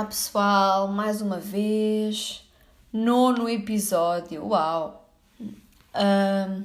[0.00, 2.42] Olá pessoal, mais uma vez,
[2.90, 5.06] nono episódio, uau!
[5.38, 6.64] Um,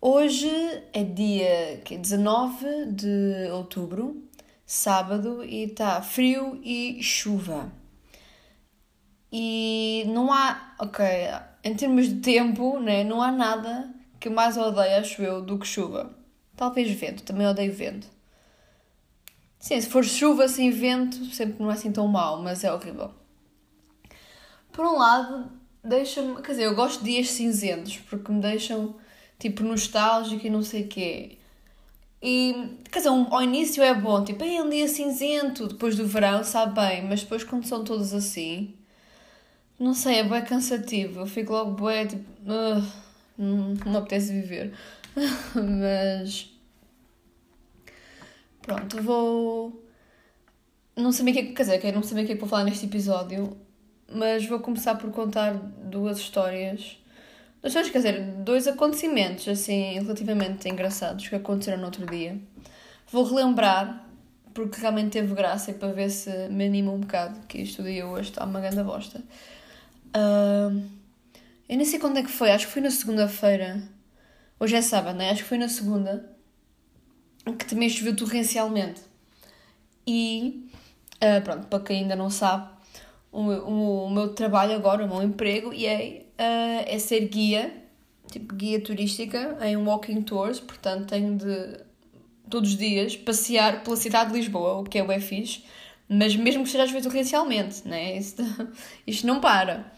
[0.00, 0.50] hoje
[0.92, 4.24] é dia que 19 de outubro,
[4.66, 7.70] sábado, e está frio e chuva.
[9.30, 11.06] E não há, ok,
[11.62, 13.88] em termos de tempo, né, não há nada
[14.18, 16.10] que mais odeio, acho eu, do que chuva.
[16.56, 18.17] Talvez vento, também odeio vento.
[19.58, 23.10] Sim, se for chuva sem vento, sempre não é assim tão mau, mas é horrível.
[24.72, 25.50] Por um lado,
[25.82, 26.40] deixa-me.
[26.42, 28.94] Quer dizer, eu gosto de dias cinzentos porque me deixam
[29.38, 31.38] tipo nostálgico e não sei o quê.
[32.22, 36.06] E, quer dizer, um, ao início é bom, tipo, é um dia cinzento, depois do
[36.06, 38.74] verão, sabe bem, mas depois quando são todos assim,
[39.78, 41.20] não sei, é bem cansativo.
[41.20, 42.84] Eu fico logo bem, tipo, uh,
[43.36, 44.72] não, não apetece viver.
[45.54, 46.50] mas
[48.68, 49.82] Pronto, vou.
[50.94, 51.52] Não bem o que é que.
[51.54, 53.56] Quer dizer, não bem o que é que vou falar neste episódio,
[54.12, 56.98] mas vou começar por contar duas histórias.
[57.62, 62.38] Duas histórias, quer dizer, dois acontecimentos, assim, relativamente engraçados que aconteceram no outro dia.
[63.10, 64.06] Vou relembrar,
[64.52, 68.06] porque realmente teve graça e para ver se me anima um bocado, que isto dia
[68.06, 69.20] hoje está uma grande bosta.
[70.08, 70.78] Uh,
[71.66, 73.82] eu nem sei quando é que foi, acho que foi na segunda-feira.
[74.60, 75.30] Hoje é sábado, né?
[75.30, 76.37] Acho que foi na segunda
[77.56, 79.02] que também choveu torrencialmente.
[80.06, 80.70] E,
[81.16, 82.68] uh, pronto, para quem ainda não sabe,
[83.30, 87.84] o, o, o, meu trabalho agora, o meu emprego, e é, uh, é ser guia,
[88.30, 91.80] tipo guia turística em walking tours, portanto tenho de
[92.48, 95.64] todos os dias passear pela cidade de Lisboa, o que é o fixe,
[96.08, 98.16] mas mesmo que seja às vezes torrencialmente, né?
[98.16, 98.42] isto,
[99.06, 99.92] isto não para.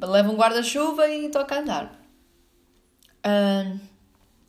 [0.00, 2.00] Leva um guarda-chuva e toca a andar.
[3.26, 3.80] Uh,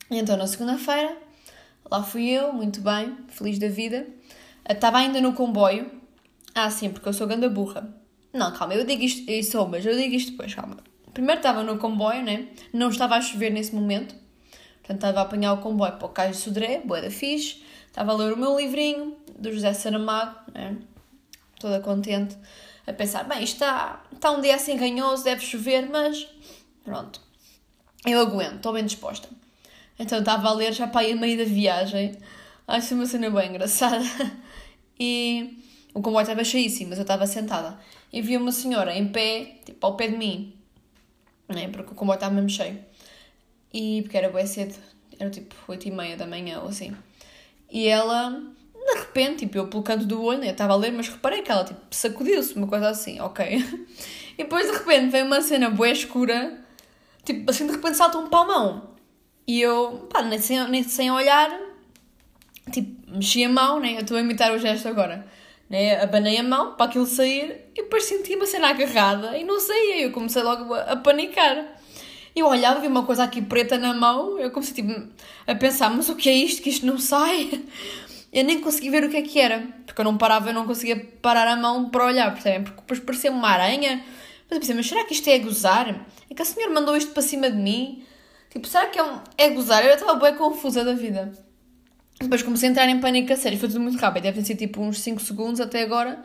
[0.10, 1.18] então, na segunda-feira,
[1.92, 4.08] Lá fui eu, muito bem, feliz da vida.
[4.68, 5.92] Estava ainda no comboio.
[6.56, 7.94] Ah, sim, porque eu sou ganda burra.
[8.32, 10.78] Não, calma, eu digo isto, eu sou, mas eu digo isto depois, calma.
[11.14, 12.48] Primeiro estava no comboio, né?
[12.72, 14.16] Não estava a chover nesse momento.
[14.76, 17.62] Portanto, estava a apanhar o comboio para o Cais de Sodré, boa da fixe.
[17.88, 20.78] Estava a ler o meu livrinho, do José Saramago, né?
[21.60, 22.38] Toda contente.
[22.88, 26.26] A pensar, bem, está, está um dia assim ganhoso, deve chover, mas
[26.86, 27.20] pronto.
[28.06, 29.28] Eu aguento, estou bem disposta.
[30.02, 32.18] Então estava a ler já para ir a meio da viagem.
[32.68, 34.04] Acho uma cena bem engraçada.
[35.00, 35.64] E
[35.94, 37.80] o comboio estava cheíssimo, mas eu estava sentada.
[38.12, 40.56] E vi uma senhora em pé, tipo ao pé de mim,
[41.48, 41.68] né?
[41.70, 42.78] porque o comboio estava mesmo cheio.
[43.74, 44.76] E porque era bem cedo,
[45.20, 46.96] era tipo 8 e meia da manhã ou assim.
[47.70, 50.48] E ela, de repente, tipo, eu pelo canto do olho, né?
[50.48, 53.58] eu estava a ler, mas reparei que ela tipo sacudiu-se, uma coisa assim, ok.
[54.38, 56.64] E depois de repente veio uma cena boa escura,
[57.24, 58.91] tipo assim de repente salta um palmão.
[59.48, 61.52] E eu, pá, nem sem, nem sem olhar,
[62.72, 63.96] tipo, mexi a mão, né?
[63.96, 65.26] Eu estou a imitar o gesto agora.
[65.70, 66.02] Né?
[66.02, 70.02] Abanei a mão para aquilo sair e depois senti uma cena agarrada e não saía.
[70.02, 71.66] Eu comecei logo a, panicar.
[72.36, 75.08] Eu olhava, vi uma coisa aqui preta na mão, eu comecei tipo,
[75.48, 76.62] a pensar, mas o que é isto?
[76.62, 77.50] Que isto não sai?
[78.32, 80.66] Eu nem consegui ver o que é que era, porque eu não parava, eu não
[80.66, 82.64] conseguia parar a mão para olhar, percebem?
[82.64, 84.06] Porque depois parecia uma aranha.
[84.50, 86.08] Mas eu pensei, mas será que isto é a gozar?
[86.30, 88.06] É que a senhora mandou isto para cima de mim?
[88.52, 89.84] Tipo, será que é, um, é gozar?
[89.84, 91.32] Eu estava bem confusa da vida.
[92.20, 94.60] Depois comecei a entrar em pânico a sério, foi tudo muito rápido, deve ter sido
[94.60, 96.22] tipo uns 5 segundos até agora.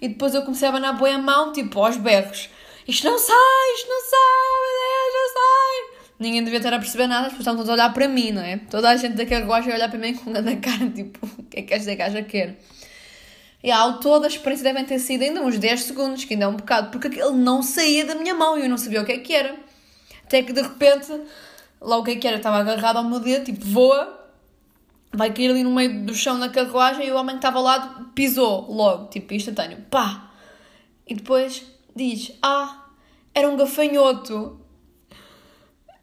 [0.00, 2.48] E depois eu comecei a abanar bem a mão, tipo, aos berros.
[2.86, 6.12] Isto não sai, isto não sai, meu Deus, não sai.
[6.18, 8.42] Ninguém devia estar a perceber nada, as pessoas estavam todos a olhar para mim, não
[8.42, 8.58] é?
[8.70, 11.58] Toda a gente daquele gosta olhar para mim com a da cara, tipo, o que
[11.58, 12.58] é que esta gaja quer?
[13.62, 16.48] E ao todo a experiência devem ter sido ainda uns 10 segundos, que ainda é
[16.48, 19.12] um bocado, porque aquilo não saía da minha mão e eu não sabia o que
[19.12, 19.56] é que era.
[20.24, 21.12] Até que de repente
[21.80, 22.36] lá o que é que era?
[22.36, 24.30] Estava agarrado ao meu dedo, tipo, voa,
[25.12, 27.64] vai cair ali no meio do chão na carruagem e o homem que estava ao
[27.64, 30.30] lado pisou logo, tipo, instantâneo, pá!
[31.06, 31.64] E depois
[31.94, 32.86] diz, ah,
[33.34, 34.60] era um gafanhoto.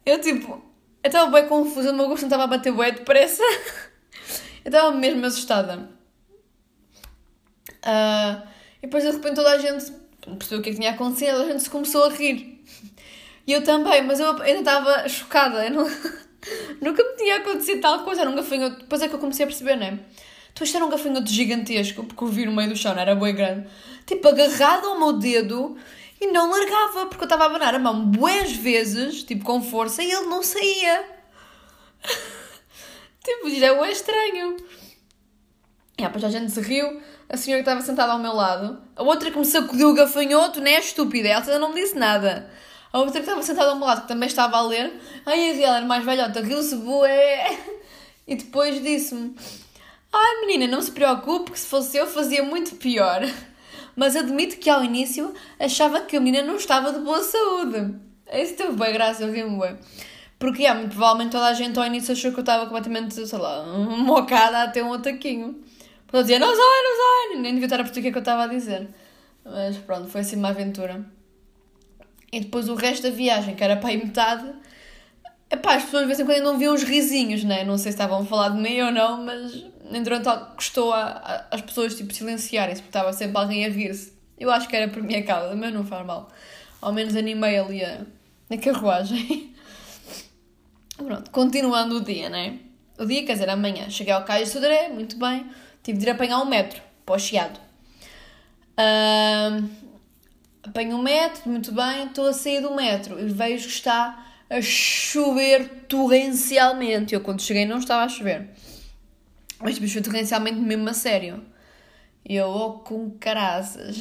[0.05, 0.61] Eu, tipo,
[1.03, 3.43] eu estava bem confusa, o meu gosto não estava a bater bué depressa.
[4.63, 5.89] eu estava mesmo assustada.
[7.85, 8.47] Uh,
[8.77, 9.91] e depois, de repente, toda a gente
[10.21, 12.52] percebeu o que é que tinha acontecido, a gente se começou a rir.
[13.45, 15.69] E eu também, mas eu ainda estava chocada.
[15.69, 15.83] Não...
[16.81, 18.21] Nunca me tinha acontecido tal coisa.
[18.21, 18.77] Era um gafanhoto.
[18.77, 19.99] Depois é que eu comecei a perceber, não é?
[20.53, 23.15] Então isto era um gafanhoto gigantesco, porque eu vi no meio do chão, não era
[23.15, 23.67] bem grande.
[24.05, 25.75] Tipo, agarrado ao meu dedo
[26.21, 30.03] e não largava, porque eu estava a abanar a mão boas vezes, tipo, com força,
[30.03, 31.05] e ele não saía.
[33.23, 34.57] tipo, isto é estranho.
[35.97, 39.03] E depois a gente se riu, a senhora que estava sentada ao meu lado, a
[39.03, 42.49] outra que me sacudiu o gafanhoto, não é estúpida, ela não me disse nada.
[42.93, 44.93] A outra que estava sentada ao meu lado, que também estava a ler,
[45.25, 47.57] ai, ela era mais velhota, riu-se bué.
[48.25, 49.35] E depois disse-me,
[50.13, 53.21] ai menina, não se preocupe, que se fosse eu fazia muito pior.
[53.95, 57.95] mas admito que ao início achava que a menina não estava de boa saúde.
[58.31, 59.77] Isso teve bem graça, eu ri-me bem.
[60.39, 63.39] Porque, é, muito provavelmente toda a gente ao início achou que eu estava completamente, sei
[63.39, 65.61] lá, mocada a ter um ataquinho.
[66.05, 68.11] Porque eu dizia, não sai, não sai, nem devia estar a perceber o que é
[68.11, 68.87] que eu estava a dizer.
[69.45, 71.05] Mas pronto, foi assim uma aventura.
[72.33, 74.43] E depois o resto da viagem, que era para aí metade,
[75.51, 77.63] epá, as pessoas de vez em quando não viam os risinhos, né?
[77.63, 79.63] Não sei se estavam a falar de mim ou não, mas
[80.03, 84.13] durante custou a, a, as pessoas tipo, silenciarem-se, porque estava sempre alguém a rir-se.
[84.39, 86.27] Eu acho que era por minha causa, mas não faz mal.
[86.81, 88.01] Ao menos animei ali a,
[88.49, 89.53] a carruagem.
[90.97, 92.57] Pronto, continuando o dia, né?
[92.97, 93.91] O dia, quer dizer, amanhã.
[93.91, 95.45] Cheguei ao Cais de Sodré, muito bem.
[95.83, 97.59] Tive de ir apanhar um metro para o Chiado.
[98.75, 99.82] Uh,
[100.63, 102.07] apanho o metro, muito bem.
[102.07, 107.13] Estou a sair do metro e vejo que está a chover torrencialmente.
[107.13, 108.49] Eu, quando cheguei, não estava a chover.
[109.59, 111.43] Mas tipo, choveu torrencialmente mesmo a sério.
[112.27, 113.97] E eu, oh, com caraças.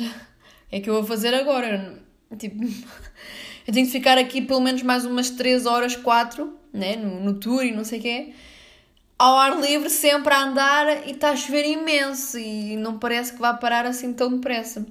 [0.71, 2.03] É que eu vou fazer agora?
[2.39, 2.65] Tipo,
[3.67, 6.97] eu tenho que ficar aqui pelo menos mais umas 3 horas, 4, né?
[6.97, 8.35] No, no tour e não sei o quê.
[9.19, 13.39] Ao ar livre, sempre a andar e está a chover imenso e não parece que
[13.39, 14.85] vá parar assim tão depressa.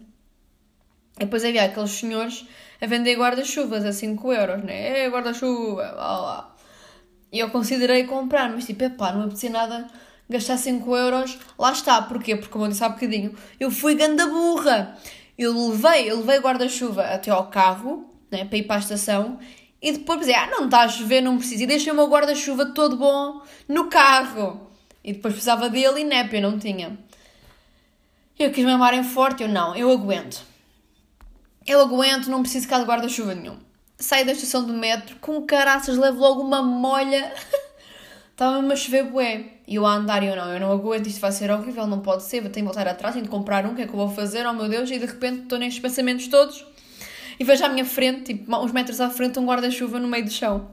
[1.22, 2.48] E depois havia aqueles senhores
[2.82, 5.06] a vender guarda-chuvas a 5 euros, né?
[5.06, 6.56] É guarda-chuva, lá lá.
[7.32, 9.88] E eu considerei comprar, mas tipo, epá, não apetecia nada
[10.28, 11.38] gastar 5 euros.
[11.60, 12.36] Lá está, porquê?
[12.36, 14.98] Porque, como eu disse há bocadinho, eu fui ganda burra.
[15.38, 19.38] Eu levei, eu levei guarda-chuva até ao carro, né, para ir para a estação,
[19.80, 21.64] e depois pensei, ah, não está a chover, não preciso.
[21.64, 24.72] E deixei o meu guarda-chuva todo bom no carro.
[25.04, 26.98] E depois precisava dele e népia, não tinha.
[28.40, 30.51] Eu quis me amarem forte, eu não, eu aguento.
[31.66, 33.58] Eu aguento, não preciso cá de guarda-chuva nenhum.
[33.98, 37.34] Saio da estação do metro, com caraças, levo logo uma molha.
[38.32, 39.46] Estava-me a chover bué.
[39.68, 42.00] E eu a andar e eu não, eu não aguento, isto vai ser horrível, não
[42.00, 43.98] pode ser, tenho que voltar atrás, tenho de comprar um, o que é que eu
[43.98, 44.46] vou fazer?
[44.46, 46.66] Oh meu Deus, e de repente estou nestes pensamentos todos
[47.42, 50.30] e vejo à minha frente, tipo, uns metros à frente, um guarda-chuva no meio do
[50.30, 50.70] chão.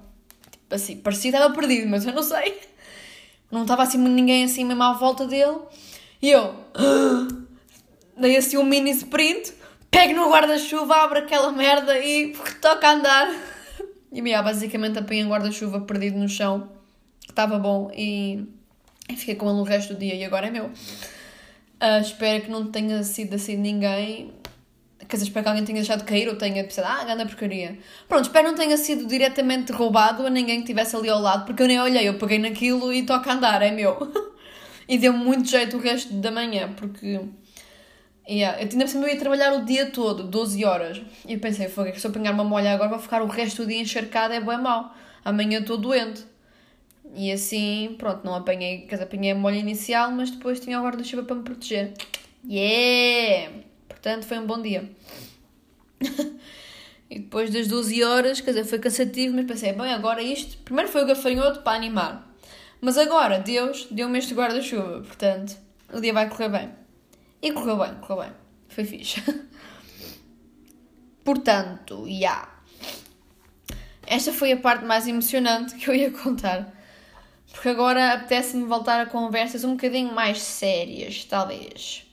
[0.51, 2.61] Tipo assim, parecia que estava perdido, mas eu não sei.
[3.51, 5.57] Não estava assim ninguém assim mesmo à volta dele.
[6.21, 6.55] E eu
[8.21, 9.55] dei assim um mini sprint,
[9.91, 13.29] pego no guarda-chuva, abro aquela merda e toca andar.
[14.13, 16.71] E me basicamente apanhei um guarda-chuva perdido no chão,
[17.21, 18.47] que estava bom, e
[19.09, 20.67] e fiquei com ele o resto do dia e agora é meu.
[20.67, 24.33] Uh, espero que não tenha sido assim ninguém.
[25.09, 27.79] Quer dizer, espero que alguém tenha deixado de cair ou tenha pensado, ah, grande porcaria.
[28.07, 31.47] Pronto, espero que não tenha sido diretamente roubado a ninguém que estivesse ali ao lado,
[31.47, 33.97] porque eu nem olhei, eu peguei naquilo e toca andar, é meu.
[34.87, 37.21] e deu muito jeito o resto da manhã, porque.
[38.29, 41.01] Yeah, eu tinha por eu ia trabalhar o dia todo, 12 horas.
[41.27, 43.63] E eu pensei, foi que se eu apanhar uma molha agora vou ficar o resto
[43.63, 44.95] do dia encharcada, é bem mau.
[45.25, 46.27] Amanhã estou doente.
[47.15, 50.85] E assim, pronto, não apanhei, quer dizer, apanhei a molha inicial, mas depois tinha o
[50.85, 51.95] guarda-chuva para me proteger.
[52.47, 53.51] Yeah!
[53.89, 54.91] Portanto, foi um bom dia.
[57.09, 60.59] e depois das 12 horas, quer dizer, foi cansativo, mas pensei, bem, agora isto.
[60.65, 62.31] Primeiro foi o gafanhoto para animar.
[62.79, 65.57] Mas agora, Deus deu-me este guarda-chuva, portanto,
[65.93, 66.78] o dia vai correr bem.
[67.41, 68.33] E correu bem, correu bem.
[68.69, 69.23] Foi fixe.
[71.25, 72.11] portanto, já.
[72.11, 72.59] Yeah.
[74.07, 76.73] Esta foi a parte mais emocionante que eu ia contar
[77.53, 82.07] porque agora apetece-me voltar a conversas um bocadinho mais sérias, talvez.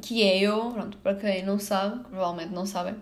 [0.00, 2.94] Que é eu, pronto, para quem não sabe, provavelmente não sabem,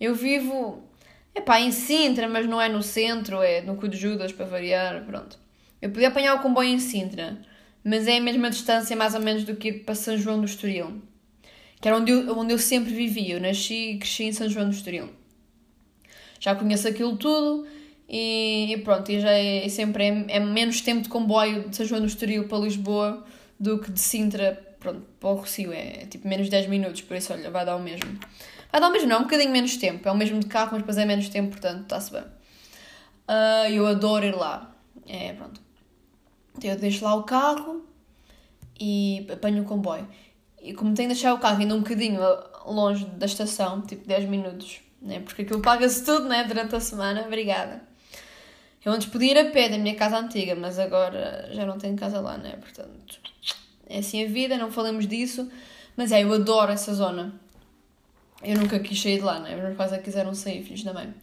[0.00, 0.88] eu vivo,
[1.34, 4.46] é pá, em Sintra, mas não é no centro, é no Cu de Judas, para
[4.46, 5.38] variar, pronto.
[5.82, 7.36] Eu podia apanhar o comboio em Sintra,
[7.84, 10.46] mas é a mesma distância mais ou menos do que ir para São João do
[10.46, 11.02] Estoril,
[11.80, 14.68] que era onde eu, onde eu sempre vivi, eu nasci e cresci em São João
[14.68, 15.10] do Estoril.
[16.40, 17.66] Já conheço aquilo tudo,
[18.08, 21.86] e, e pronto, e já é, sempre é, é, menos tempo de comboio de São
[21.86, 23.24] João do Estoril para Lisboa
[23.58, 27.16] do que de Sintra pronto, para o Rocio, é, é tipo menos 10 minutos, por
[27.16, 28.18] isso olha, vai dar o mesmo.
[28.70, 30.70] Vai dar o mesmo, não, é um bocadinho menos tempo, é o mesmo de carro,
[30.72, 32.22] mas depois é menos tempo, portanto está-se bem.
[32.22, 34.74] Uh, eu adoro ir lá,
[35.06, 35.63] é pronto.
[36.62, 37.84] Eu deixo lá o carro
[38.80, 40.06] e apanho o comboio.
[40.62, 42.20] E como tenho de deixar o carro ainda um bocadinho
[42.66, 45.20] longe da estação, tipo 10 minutos, né?
[45.20, 46.44] porque aquilo paga-se tudo né?
[46.44, 47.82] durante a semana, obrigada.
[48.84, 51.96] Eu antes podia ir a pé da minha casa antiga, mas agora já não tenho
[51.96, 52.56] casa lá, né?
[52.56, 53.18] Portanto,
[53.86, 55.50] é assim a vida, não falamos disso.
[55.96, 57.32] Mas é, eu adoro essa zona.
[58.42, 59.56] Eu nunca quis sair de lá, né?
[59.56, 61.14] Meus pais quiseram sair, filhos da mãe.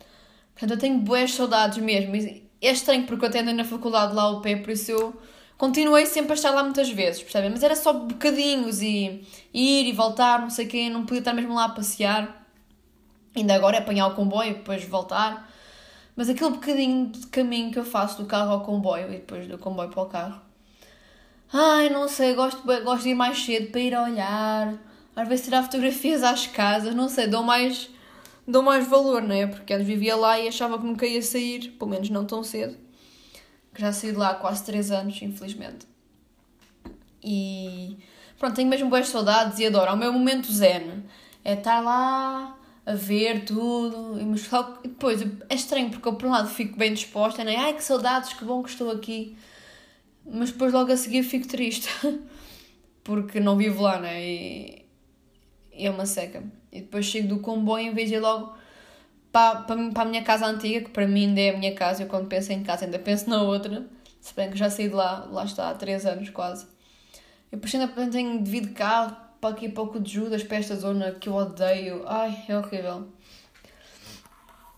[0.53, 2.15] Portanto, eu tenho boas saudades mesmo.
[2.61, 5.21] É estranho porque eu até andei na faculdade lá ao pé, por isso eu
[5.57, 7.49] continuei sempre a estar lá muitas vezes, percebem?
[7.49, 11.53] Mas era só bocadinhos e ir e voltar, não sei o não podia estar mesmo
[11.55, 12.45] lá a passear.
[13.35, 15.49] Ainda agora é apanhar o comboio e depois voltar.
[16.15, 19.57] Mas aquele bocadinho de caminho que eu faço do carro ao comboio e depois do
[19.57, 20.41] comboio para o carro,
[21.53, 24.73] Ai, não sei, gosto, gosto de ir mais cedo para ir a olhar,
[25.15, 27.89] às vezes tirar fotografias às casas, não sei, dou mais,
[28.47, 29.47] dou mais valor, não é?
[29.47, 32.77] Porque antes vivia lá e achava que nunca ia sair, pelo menos não tão cedo.
[33.77, 35.87] Já saí de lá há quase 3 anos, infelizmente.
[37.23, 37.97] E
[38.37, 39.91] pronto, tenho mesmo boas saudades e adoro.
[39.91, 41.03] É o meu momento zen.
[41.43, 44.79] É estar lá a ver tudo e mostrar.
[44.83, 47.55] E depois é estranho porque eu, por um lado, fico bem disposta, né?
[47.55, 49.37] Ai que saudades, que bom que estou aqui.
[50.25, 51.89] Mas depois, logo a seguir, fico triste
[53.03, 54.23] porque não vivo lá, né?
[54.23, 54.85] E,
[55.73, 56.43] e é uma seca.
[56.71, 58.55] E depois chego do comboio em vez de ir logo
[59.31, 62.03] para, para, para a minha casa antiga, que para mim ainda é a minha casa.
[62.03, 63.85] Eu, quando penso em casa, ainda penso na outra.
[64.19, 66.67] Se bem que já saí de lá, lá está, há 3 anos quase.
[67.51, 70.75] E depois ainda tenho de vir de carro para aqui pouco de Judas, para esta
[70.75, 72.03] zona que eu odeio.
[72.07, 73.07] Ai, é horrível.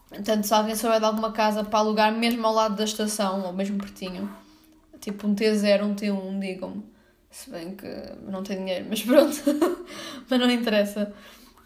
[0.07, 3.51] Portanto, se alguém souber de alguma casa para alugar mesmo ao lado da estação, ou
[3.51, 4.33] mesmo pertinho,
[5.01, 6.83] tipo um T0, um T1, digam-me.
[7.29, 7.87] Se bem que
[8.27, 9.35] não tenho dinheiro, mas pronto.
[10.29, 11.13] mas não interessa.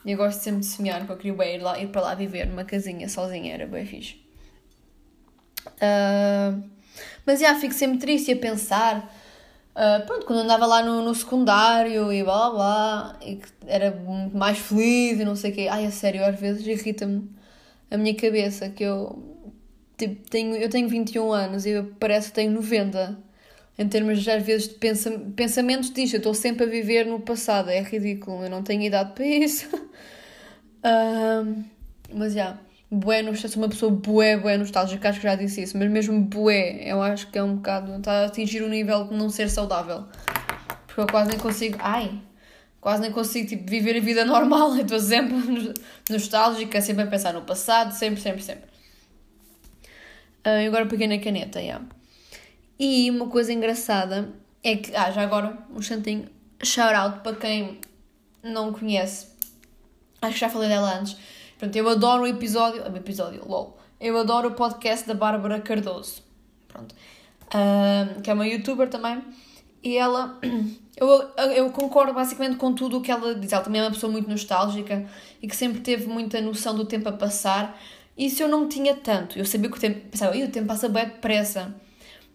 [0.08, 2.64] Eu gosto sempre de sonhar, que eu queria ir, lá, ir para lá viver numa
[2.64, 4.16] casinha sozinha, era bem fixe.
[5.68, 6.64] Uh,
[7.26, 9.14] mas já, fico sempre triste a pensar
[9.78, 13.96] Uh, pronto, quando andava lá no, no secundário e blá blá e que era
[14.34, 15.68] mais feliz e não sei o quê.
[15.70, 17.30] Ai, a sério, às vezes irrita-me
[17.92, 19.22] a minha cabeça que eu
[19.96, 23.20] tipo, tenho, eu tenho 21 anos e parece que tenho 90
[23.77, 26.15] em termos às vezes de pensa, pensamentos disto.
[26.15, 29.67] Eu estou sempre a viver no passado, é ridículo, eu não tenho idade para isso.
[30.84, 31.63] uh,
[32.13, 32.39] mas já.
[32.41, 36.22] Yeah bué, sou uma pessoa bué, bué nostálgica, acho que já disse isso, mas mesmo
[36.22, 39.50] bué, eu acho que é um bocado, está a atingir um nível de não ser
[39.50, 40.05] saudável.
[40.86, 42.19] Porque eu quase nem consigo, ai,
[42.79, 45.74] quase nem consigo, tipo, viver a vida normal, eu estou sempre
[46.10, 48.67] nostálgica, sempre a pensar no passado, sempre, sempre, sempre.
[50.46, 51.86] Uh, agora peguei na caneta, yeah.
[52.79, 56.29] E uma coisa engraçada é que, ah, já agora, um chantinho,
[56.63, 57.79] shout out para quem
[58.43, 59.27] não conhece,
[60.22, 61.17] acho que já falei dela antes,
[61.57, 62.84] Portanto, eu adoro o episódio.
[62.84, 63.77] O episódio, lol.
[64.00, 66.22] Eu adoro o podcast da Bárbara Cardoso.
[66.67, 66.93] Pronto.
[67.48, 69.24] Uh, que é uma youtuber também.
[69.84, 70.39] E ela.
[71.00, 71.07] Eu,
[71.53, 73.53] eu concordo basicamente com tudo o que ela diz.
[73.53, 75.05] Ela também é uma pessoa muito nostálgica
[75.39, 77.79] e que sempre teve muita noção do tempo a passar.
[78.17, 79.38] Isso eu não tinha tanto.
[79.38, 80.07] Eu sabia que o tempo.
[80.10, 81.75] Pensava, o tempo passa bem depressa.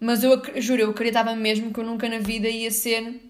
[0.03, 3.21] Mas eu juro, eu acreditava mesmo que eu nunca na vida ia ser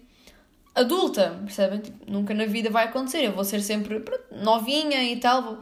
[0.74, 1.78] adulta, percebem?
[1.78, 3.24] Tipo, nunca na vida vai acontecer.
[3.24, 5.40] Eu vou ser sempre pronto, novinha e tal.
[5.40, 5.60] Vou,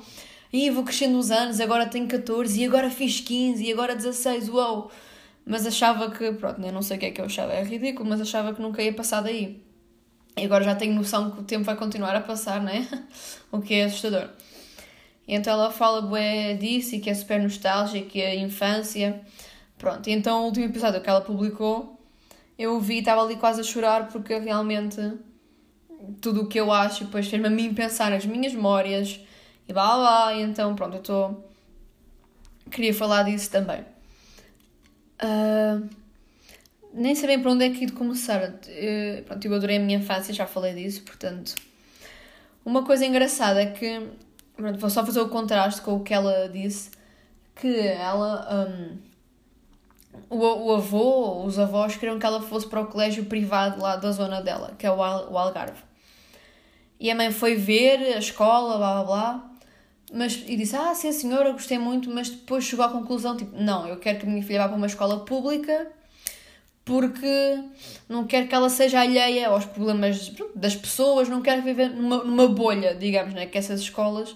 [0.51, 4.49] e vou crescendo os anos, agora tenho 14 e agora fiz 15 e agora 16,
[4.49, 4.91] uau!
[5.45, 8.09] Mas achava que, pronto, eu não sei o que é que eu achava, é ridículo,
[8.09, 9.63] mas achava que nunca ia passar daí.
[10.35, 12.89] E agora já tenho noção que o tempo vai continuar a passar, né?
[13.53, 14.31] o que é assustador.
[15.29, 19.21] E então ela fala bué disso e que é super nostálgica, que é a infância.
[19.83, 21.99] Pronto, e então o último episódio que ela publicou
[22.57, 24.97] eu vi e estava ali quase a chorar porque realmente
[26.21, 29.19] tudo o que eu acho depois fez-me a mim pensar nas minhas memórias
[29.69, 31.51] e blá blá, e então pronto, eu estou.
[32.71, 33.81] Queria falar disso também.
[35.21, 35.89] Uh,
[36.95, 38.51] nem sei bem para onde é que de começar.
[38.51, 41.57] Uh, pronto, eu adorei a minha infância, já falei disso, portanto.
[42.65, 44.09] Uma coisa engraçada é que.
[44.57, 46.91] Pronto, vou só fazer o contraste com o que ela disse.
[47.57, 48.69] Que ela.
[48.71, 49.12] Um,
[50.29, 54.11] o, o avô, os avós queriam que ela fosse para o colégio privado lá da
[54.13, 55.83] zona dela, que é o, Al, o Algarve.
[56.99, 59.51] E a mãe foi ver a escola, blá blá blá,
[60.13, 63.87] mas, e disse: Ah, sim, senhora, gostei muito, mas depois chegou à conclusão: tipo, não,
[63.89, 65.91] eu quero que a minha filha vá para uma escola pública
[66.85, 67.63] porque
[68.09, 72.49] não quero que ela seja alheia aos problemas das pessoas, não quero viver numa, numa
[72.49, 73.47] bolha, digamos, né?
[73.47, 74.35] que essas escolas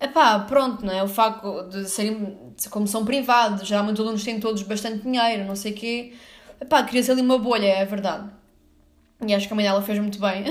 [0.00, 1.02] Epá, pronto, não é?
[1.02, 2.36] O facto de serem,
[2.70, 6.14] como são privados, geralmente os alunos têm todos bastante dinheiro, não sei o quê.
[6.60, 8.30] Epá, queria-se ali uma bolha, é verdade.
[9.26, 10.44] E acho que a mãe dela fez muito bem.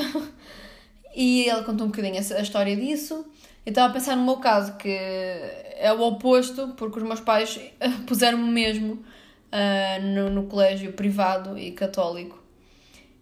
[1.16, 3.26] e ela contou um bocadinho a história disso.
[3.66, 7.60] Eu estava a pensar no meu caso, que é o oposto, porque os meus pais
[8.06, 12.39] puseram-me mesmo uh, no, no colégio privado e católico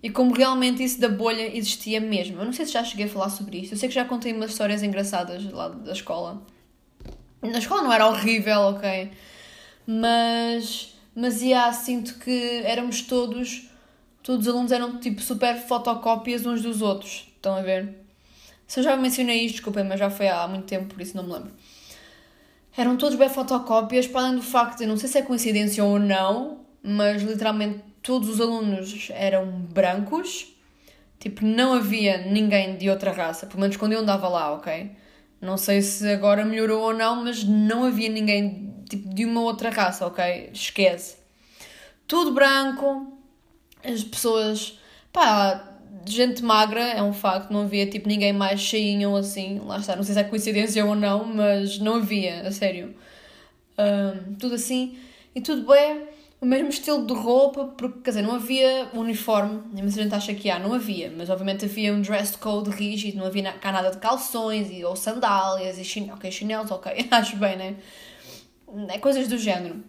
[0.01, 2.39] e como realmente isso da bolha existia mesmo.
[2.39, 3.73] Eu não sei se já cheguei a falar sobre isto.
[3.73, 6.41] Eu sei que já contei umas histórias engraçadas lá da escola.
[7.41, 9.11] Na escola não era horrível, ok?
[9.85, 13.69] Mas, mas yeah, sinto que éramos todos,
[14.21, 17.27] todos os alunos eram tipo super fotocópias uns dos outros.
[17.35, 17.95] Estão a ver?
[18.67, 21.23] Se eu já mencionei isto, desculpem, mas já foi há muito tempo, por isso não
[21.23, 21.51] me lembro.
[22.75, 25.97] Eram todos bem fotocópias, para além do facto, eu não sei se é coincidência ou
[25.97, 30.55] não, mas literalmente todos os alunos eram brancos,
[31.19, 34.91] tipo, não havia ninguém de outra raça, pelo menos quando eu andava lá, ok?
[35.41, 39.69] Não sei se agora melhorou ou não, mas não havia ninguém tipo, de uma outra
[39.69, 40.49] raça, ok?
[40.53, 41.17] Esquece.
[42.07, 43.11] Tudo branco,
[43.83, 44.79] as pessoas,
[45.11, 49.97] pá, gente magra, é um facto, não havia tipo ninguém mais cheinho assim, lá está,
[49.97, 52.95] não sei se é coincidência ou não, mas não havia, a sério.
[53.77, 54.97] Um, tudo assim,
[55.35, 56.07] e tudo bem,
[56.39, 60.33] o mesmo estilo de roupa, porque, quer dizer, não havia uniforme, nem a gente acha
[60.35, 63.89] que há, não havia, mas obviamente havia um dress code rígido, não havia cá nada
[63.89, 67.75] de calções e, ou sandálias e chin ok, chinelos, ok, acho bem, né?
[68.89, 69.83] É coisas do género.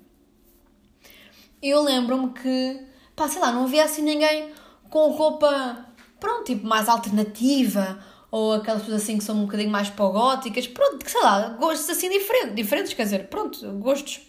[1.60, 2.80] Eu lembro-me que,
[3.14, 4.50] pá, sei lá, não havia assim ninguém
[4.88, 5.86] com roupa,
[6.18, 7.98] pronto, tipo, mais alternativa,
[8.30, 12.08] ou aquelas pessoas assim que são um bocadinho mais pogóticas, pronto, sei lá, gostos assim
[12.08, 14.27] diferentes, diferentes, quer dizer, pronto, gostos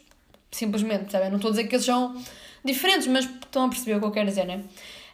[0.52, 1.30] simplesmente, sabe?
[1.30, 2.16] Não estou a dizer que eles são
[2.64, 4.64] diferentes, mas estão a perceber o que eu quero dizer, né?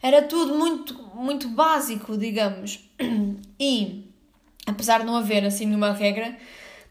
[0.01, 2.80] Era tudo muito, muito básico, digamos.
[3.58, 4.04] E,
[4.68, 6.38] apesar de não haver assim nenhuma regra,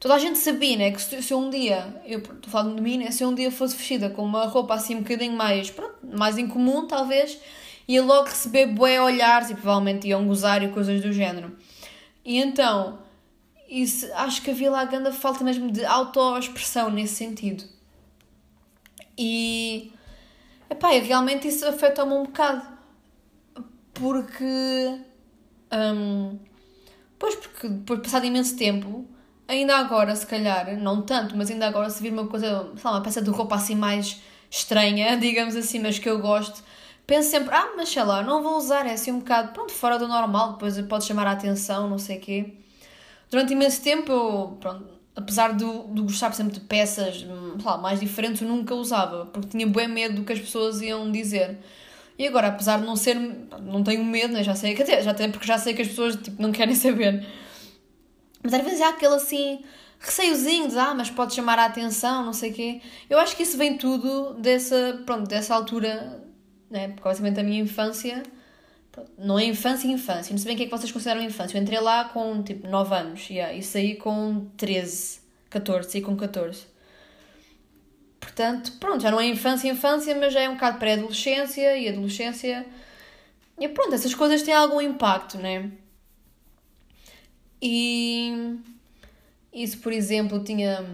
[0.01, 0.91] toda a gente sabia, né?
[0.91, 3.11] Que se, se um dia, eu estou falando de mim, né?
[3.11, 6.87] Se um dia fosse vestida com uma roupa assim um bocadinho mais, pronto, mais incomum,
[6.87, 7.39] talvez,
[7.87, 11.55] ia logo receber bué olhares e provavelmente iam gozar e coisas do género.
[12.25, 12.99] E então,
[13.69, 17.65] isso, acho que havia lá grande falta mesmo de autoexpressão nesse sentido.
[19.17, 19.93] E
[20.69, 22.67] epá, realmente isso afeta-me um bocado.
[23.93, 25.01] Porque.
[25.73, 26.39] Um,
[27.19, 29.07] pois, porque depois de passado imenso tempo,
[29.49, 32.93] ainda agora, se calhar, não tanto, mas ainda agora, se vir uma coisa, sei lá,
[32.93, 36.63] uma peça de roupa assim mais estranha, digamos assim, mas que eu gosto,
[37.07, 39.99] penso sempre, ah, mas sei lá, não vou usar, é assim um bocado, pronto, fora
[39.99, 42.55] do normal, depois pode chamar a atenção, não sei o quê.
[43.31, 47.25] Durante imenso tempo eu, pronto, apesar de, de gostar, exemplo, de peças
[47.65, 51.11] lá, mais diferentes, eu nunca usava, porque tinha bem medo do que as pessoas iam
[51.11, 51.59] dizer.
[52.19, 53.17] E agora, apesar de não ser,
[53.63, 54.43] não tenho medo, né?
[54.43, 56.75] já sei, quer dizer, já tenho porque já sei que as pessoas tipo, não querem
[56.77, 57.27] saber.
[58.43, 59.61] Mas às vezes há aquele assim,
[59.99, 62.81] receiozinho de, ah, mas pode chamar a atenção, não sei o quê.
[63.09, 66.23] Eu acho que isso vem tudo dessa, pronto, dessa altura,
[66.71, 66.89] né?
[66.89, 68.23] Porque basicamente a minha infância,
[69.19, 70.33] não é infância, infância.
[70.33, 71.57] Não sei bem o que é que vocês consideram infância.
[71.57, 76.17] Eu entrei lá com tipo 9 anos yeah, e saí com 13, 14, saí com
[76.17, 76.67] 14.
[78.21, 82.67] Portanto, pronto, já não é infância, infância, mas já é um bocado pré-adolescência e adolescência.
[83.59, 85.71] E pronto, essas coisas têm algum impacto, né?
[87.61, 88.59] E
[89.53, 90.85] isso, por exemplo, tinha,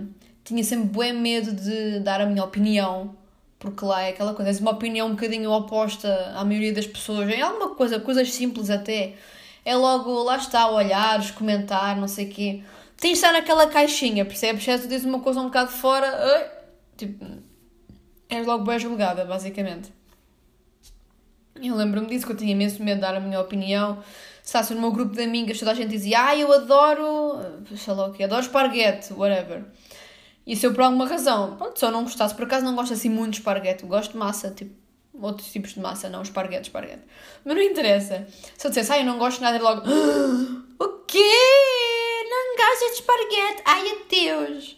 [0.44, 3.16] tinha sempre bem medo de dar a minha opinião
[3.60, 7.28] porque lá é aquela coisa, é uma opinião um bocadinho oposta à maioria das pessoas,
[7.28, 9.14] em alguma coisa, coisas simples até,
[9.64, 12.62] é logo, lá está, olhar, comentar, não sei o quê.
[12.96, 14.64] Tens de estar naquela caixinha, percebes?
[14.64, 16.50] Se tu dizes uma coisa um bocado fora,
[16.96, 17.24] tipo,
[18.30, 19.92] és logo bem julgada, basicamente.
[21.62, 24.02] Eu lembro-me disso, que eu tinha imenso medo de dar a minha opinião.
[24.42, 27.38] Fosse no meu grupo de amigas, toda a gente dizia, ah, eu adoro,
[27.76, 29.64] sei lá o quê, adoro esparguete, whatever.
[30.46, 33.08] E se eu por alguma razão, pronto, eu não gostasse, por acaso não gosto assim
[33.08, 34.74] muito de esparguete, gosto de massa, tipo,
[35.20, 37.02] outros tipos de massa, não esparguete, esparguete.
[37.44, 38.26] Mas não interessa.
[38.56, 41.18] Se eu dissesse, ah, eu não gosto nada, logo, ah, o quê?
[42.28, 43.62] Não gosto de esparguete?
[43.64, 44.76] Ai, adeus.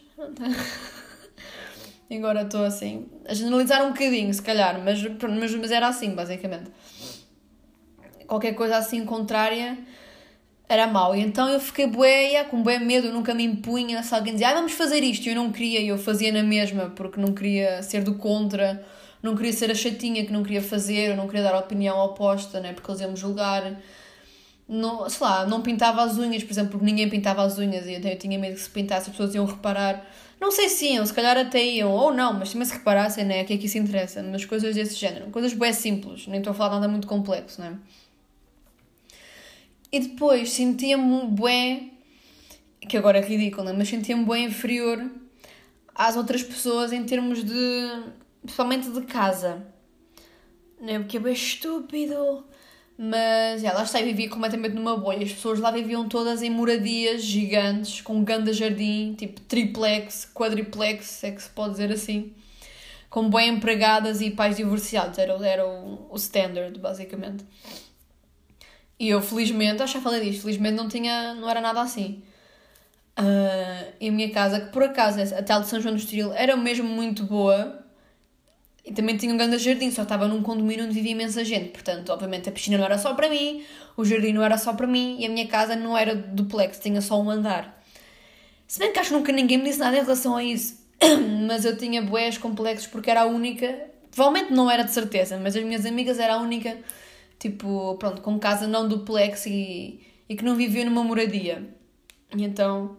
[2.09, 6.13] e agora estou assim, a generalizar um bocadinho, se calhar, mas, mas, mas era assim,
[6.13, 6.71] basicamente.
[8.27, 9.77] Qualquer coisa assim contrária
[10.67, 11.15] era mau.
[11.15, 14.01] E então eu fiquei bué, com bué medo, eu nunca me impunha.
[14.03, 16.89] Se alguém dizia, ah, vamos fazer isto, eu não queria, e eu fazia na mesma,
[16.95, 18.83] porque não queria ser do contra,
[19.21, 21.97] não queria ser a chatinha que não queria fazer, eu não queria dar a opinião
[21.97, 23.79] oposta, né, porque eles iam me julgar.
[24.67, 27.93] Não, sei lá, não pintava as unhas, por exemplo, porque ninguém pintava as unhas, e
[27.93, 30.05] então eu tinha medo que se pintasse as pessoas iam reparar.
[30.39, 33.43] Não sei se iam, se calhar até iam, ou não, mas também se reparassem, né,
[33.43, 36.53] que é que isso interessa, mas coisas desse género, coisas bué simples, nem estou a
[36.53, 37.77] falar nada muito complexo, né.
[39.93, 41.83] E depois sentia-me bué,
[42.89, 43.75] que agora é ridículo, né?
[43.77, 45.07] mas sentia-me bué inferior
[45.93, 47.53] às outras pessoas em termos de.
[48.41, 49.63] principalmente de casa.
[50.81, 50.97] Né?
[50.97, 52.43] Porque é bem estúpido.
[52.97, 55.23] Mas já, lá está, eu vivia completamente numa bolha.
[55.25, 61.31] As pessoas lá viviam todas em moradias gigantes, com grande jardim, tipo triplex, quadriplex, é
[61.31, 62.33] que se pode dizer assim.
[63.11, 65.19] Com bem empregadas e pais divorciados.
[65.19, 67.45] Era, era o, o standard, basicamente.
[68.99, 72.23] E eu, felizmente, acho que já falei disto, felizmente não tinha, não era nada assim.
[73.19, 76.33] Uh, e a minha casa, que por acaso, a tal de São João do Estoril,
[76.33, 77.79] era mesmo muito boa.
[78.85, 81.69] E também tinha um grande jardim, só estava num condomínio onde vivia imensa gente.
[81.69, 83.63] Portanto, obviamente, a piscina não era só para mim,
[83.95, 87.01] o jardim não era só para mim e a minha casa não era duplex, tinha
[87.01, 87.81] só um andar.
[88.67, 90.83] Se bem que acho que nunca ninguém me disse nada em relação a isso,
[91.47, 95.55] mas eu tinha boés complexos porque era a única, provavelmente não era de certeza, mas
[95.55, 96.77] as minhas amigas era a única
[97.43, 101.69] tipo, pronto, com casa não duplex e, e que não vivia numa moradia.
[102.33, 102.95] E então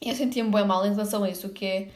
[0.00, 1.88] eu sentia-me bem mal em relação a isso, o que é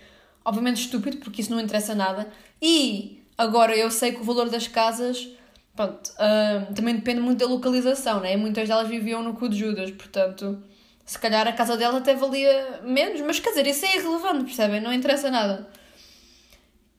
[0.45, 2.29] obviamente estúpido, porque isso não interessa nada.
[2.61, 5.29] E agora eu sei que o valor das casas
[5.77, 8.37] pronto, uh, também depende muito da localização, né?
[8.37, 10.61] Muitas delas viviam no cu de Judas, portanto,
[11.07, 14.81] se calhar a casa delas até valia menos, mas quer dizer, isso é irrelevante, percebem?
[14.81, 15.69] Não interessa nada.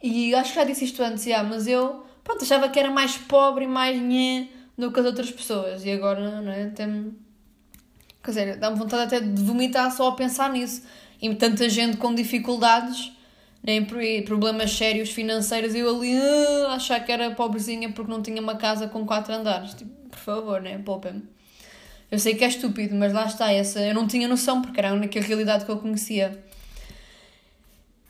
[0.02, 3.18] E acho que já disse isto antes, já, mas eu, pronto, achava que era mais
[3.18, 6.68] pobre e mais nhé do que as outras pessoas, e agora, não é?
[6.68, 7.16] Tem...
[8.24, 10.84] Quer dizer, dá-me vontade até de vomitar só a pensar nisso.
[11.22, 13.12] E tanta gente com dificuldades
[13.64, 13.86] nem
[14.26, 18.56] problemas sérios financeiros e eu ali uh, achar que era pobrezinha porque não tinha uma
[18.56, 19.74] casa com quatro andares.
[19.74, 20.78] Tipo, por favor, né?
[20.80, 21.24] Poupem-me.
[22.12, 24.92] Eu sei que é estúpido, mas lá está, essa eu não tinha noção porque era
[24.92, 26.44] a única realidade que eu conhecia.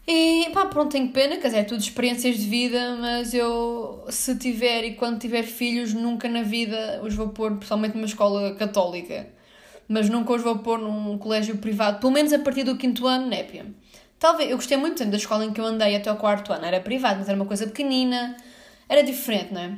[0.05, 4.35] E pá, pronto, tenho pena, quer dizer, é tudo experiências de vida, mas eu, se
[4.37, 9.29] tiver e quando tiver filhos, nunca na vida os vou pôr, principalmente numa escola católica,
[9.87, 13.27] mas nunca os vou pôr num colégio privado, pelo menos a partir do quinto ano,
[13.27, 13.65] népia.
[14.19, 16.81] Talvez, eu gostei muito da escola em que eu andei até o quarto ano, era
[16.81, 18.35] privado, mas era uma coisa pequenina,
[18.89, 19.77] era diferente, não é?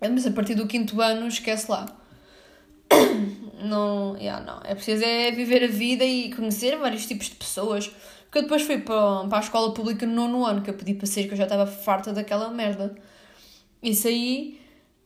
[0.00, 1.86] Mas a partir do quinto ano, esquece lá.
[3.58, 4.60] Não, yeah, não.
[4.62, 7.90] É preciso é viver a vida e conhecer vários tipos de pessoas.
[8.36, 10.92] Porque eu depois fui para, para a escola pública no nono ano, que eu pedi
[10.92, 12.94] para ser, que eu já estava farta daquela merda.
[13.82, 14.60] Isso aí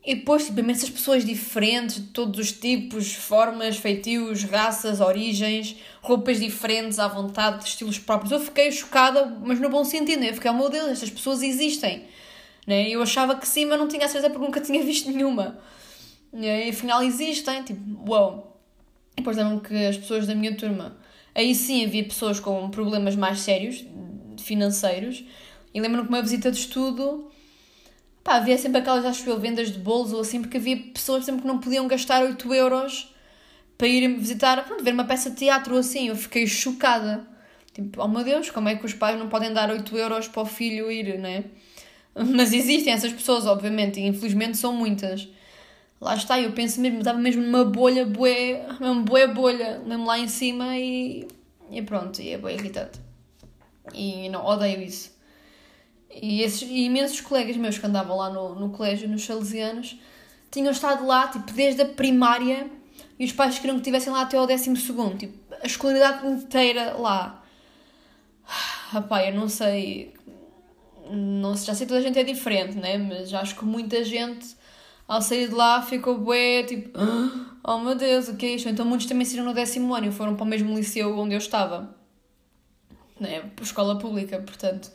[0.05, 6.41] e depois, tipo, imensas pessoas diferentes, de todos os tipos, formas, feitios, raças, origens, roupas
[6.41, 8.33] diferentes, à vontade, estilos próprios.
[8.33, 10.31] Eu fiquei chocada, mas no bom sentido, né?
[10.31, 12.07] Eu fiquei, oh meu Deus, estas pessoas existem.
[12.67, 12.89] Né?
[12.89, 15.59] Eu achava que sim, mas não tinha a certeza porque nunca tinha visto nenhuma.
[16.33, 18.33] E afinal existem, tipo, uau.
[18.33, 18.57] Wow.
[19.17, 20.97] Depois lembro que as pessoas da minha turma,
[21.35, 23.85] aí sim havia pessoas com problemas mais sérios,
[24.39, 25.25] financeiros,
[25.73, 27.31] e lembro-me que uma visita de estudo
[28.23, 31.43] Pá, havia sempre aquelas, acho eu, vendas de bolos ou assim, porque havia pessoas sempre
[31.43, 33.15] que não podiam gastar 8 euros
[33.79, 36.09] para ir visitar, pronto, ver uma peça de teatro ou assim.
[36.09, 37.27] Eu fiquei chocada.
[37.73, 40.43] Tipo, oh meu Deus, como é que os pais não podem dar 8 euros para
[40.43, 41.45] o filho ir, né?
[42.15, 45.27] Mas existem essas pessoas, obviamente, e infelizmente são muitas.
[46.01, 50.19] Lá está, eu penso mesmo, estava mesmo numa bolha, bué, mesmo bué bolha, mesmo lá
[50.19, 51.29] em cima e,
[51.71, 52.99] e pronto, e é bem irritante.
[53.93, 55.15] E não, odeio isso.
[56.11, 59.99] E esses e imensos colegas meus que andavam lá no, no colégio, nos salesianos,
[60.51, 62.69] tinham estado lá, tipo, desde a primária
[63.19, 66.95] e os pais queriam que estivessem lá até ao décimo segundo, tipo, a escolaridade inteira
[66.95, 67.45] lá.
[69.09, 70.15] Pá, eu não sei,
[71.11, 72.99] não sei, já sei toda a gente é diferente, né?
[72.99, 74.57] Mas acho que muita gente,
[75.11, 76.99] ao sair de lá, ficou bué, tipo,
[77.65, 78.69] oh meu Deus, o que é isto?
[78.69, 81.39] Então muitos também saíram no décimo ano e foram para o mesmo liceu onde eu
[81.39, 81.95] estava,
[83.19, 83.51] né?
[83.61, 84.91] Escola pública, portanto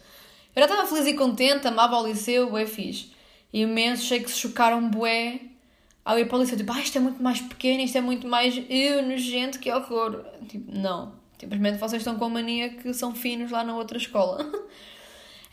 [0.55, 3.11] eu já estava feliz e contente, amava o liceu, bué fixe.
[3.51, 5.41] E imensos sei que se chocaram bué
[6.03, 6.57] ao ir para o liceu.
[6.57, 10.23] Tipo, ah, isto é muito mais pequeno, isto é muito mais eu, nojento, que horror.
[10.47, 11.13] Tipo, não.
[11.37, 14.49] Simplesmente vocês estão com a mania que são finos lá na outra escola.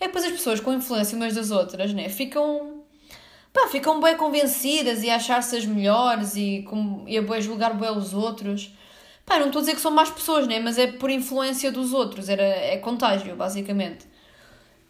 [0.01, 2.09] É depois as pessoas com influência umas das outras, né?
[2.09, 2.82] Ficam.
[3.53, 7.91] Pá, ficam bem convencidas e achar-se as melhores e, com, e a bem julgar bem
[7.91, 8.73] os outros.
[9.27, 10.59] Pá, não estou a dizer que são más pessoas, né?
[10.59, 12.29] Mas é por influência dos outros.
[12.31, 14.07] Era, é contágio, basicamente.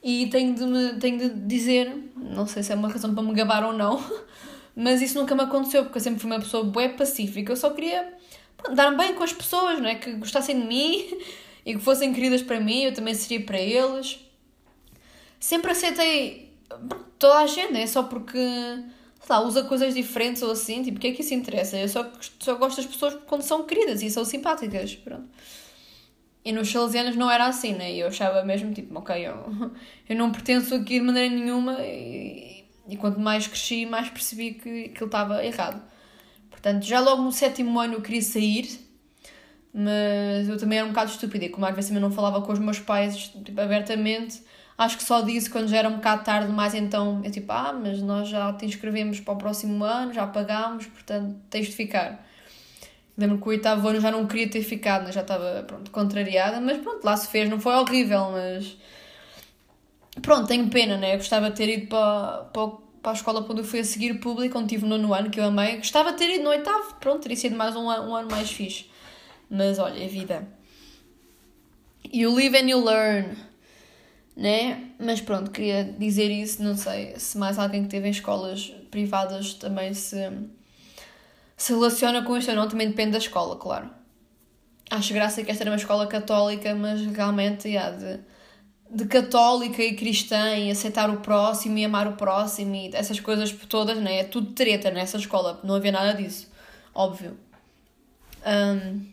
[0.03, 3.33] E tenho de, me, tenho de dizer, não sei se é uma razão para me
[3.35, 4.03] gabar ou não,
[4.75, 7.53] mas isso nunca me aconteceu, porque eu sempre fui uma pessoa bué pacífica.
[7.53, 8.15] Eu só queria
[8.75, 9.97] dar-me bem com as pessoas, não é?
[9.97, 11.09] Que gostassem de mim
[11.67, 14.21] e que fossem queridas para mim, eu também seria para eles.
[15.41, 16.52] Sempre aceitei
[17.19, 21.01] toda a gente, é só porque, sei lá, usa coisas diferentes ou assim, tipo, o
[21.01, 21.77] que é que isso interessa?
[21.77, 25.29] Eu só, só gosto das pessoas quando são queridas e são simpáticas, pronto.
[26.45, 27.93] E nos salesianos não era assim, né?
[27.95, 29.45] Eu achava mesmo, tipo, ok, eu,
[30.09, 34.87] eu não pertenço aqui de maneira nenhuma e, e quanto mais cresci, mais percebi que
[34.87, 35.81] aquilo estava errado.
[36.51, 38.69] Portanto, já logo no sétimo ano eu queria sair,
[39.73, 42.53] mas eu também era um bocado estúpida e como às vezes também não falava com
[42.53, 44.43] os meus pais tipo, abertamente,
[44.77, 47.73] acho que só disse quando já era um bocado tarde mais então eu tipo, ah,
[47.73, 52.27] mas nós já te inscrevemos para o próximo ano, já pagámos, portanto tens de ficar.
[53.17, 55.13] Lembro que o oitavo ano já não queria ter ficado, né?
[55.13, 58.77] já estava pronto, contrariada, mas pronto, lá se fez, não foi horrível, mas
[60.23, 61.15] pronto, tenho pena, né?
[61.15, 62.69] Eu gostava de ter ido para, para,
[63.03, 65.39] para a escola quando eu fui a seguir público, onde tive no nono ano, que
[65.39, 65.77] eu amei.
[65.77, 68.87] Gostava de ter ido no oitavo, pronto, teria sido mais um, um ano mais fixe.
[69.51, 70.49] Mas olha, é vida.
[72.11, 73.37] You live and you learn,
[74.37, 74.91] né?
[74.99, 79.55] Mas pronto, queria dizer isso, não sei se mais alguém que teve em escolas privadas
[79.55, 80.17] também se
[81.63, 83.89] se relaciona com isto ou não também depende da escola, claro.
[84.91, 88.21] Acho graça que esta era uma escola católica, mas realmente, yeah, de,
[88.91, 93.53] de católica e cristã e aceitar o próximo e amar o próximo e essas coisas
[93.69, 94.19] todas, né?
[94.19, 96.51] É tudo treta nessa escola, não havia nada disso,
[96.93, 97.39] óbvio.
[98.45, 99.07] Um,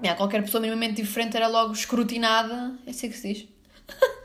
[0.00, 3.48] yeah, qualquer pessoa minimamente diferente era logo escrutinada, é assim que se diz.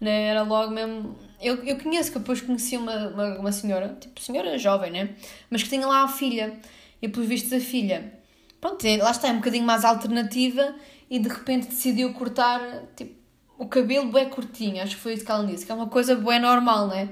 [0.00, 0.24] né?
[0.28, 4.58] Era logo mesmo eu, eu conheço que depois conheci uma, uma, uma, senhora, tipo senhora
[4.58, 5.10] jovem, né?
[5.48, 6.52] Mas que tinha lá a filha.
[7.00, 8.12] E pelos vistos a filha,
[8.60, 10.74] pronto, lá está, é um bocadinho mais alternativa
[11.08, 12.60] e de repente decidiu cortar,
[12.94, 13.14] tipo,
[13.56, 14.82] o cabelo bem curtinho.
[14.82, 17.08] Acho que foi isso que ela disse, que é uma coisa bem normal, né?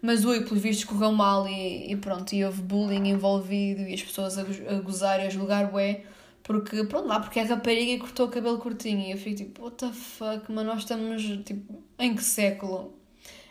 [0.00, 4.02] Mas ui, pelos vistos correu mal e, e pronto, e houve bullying envolvido e as
[4.02, 4.44] pessoas a
[4.80, 6.02] gozar e a julgar bué.
[6.42, 9.00] Porque, pronto, lá porque é rapariga e cortou o cabelo curtinho.
[9.00, 12.94] E eu fico tipo, what the fuck, mas nós estamos, tipo, em que século?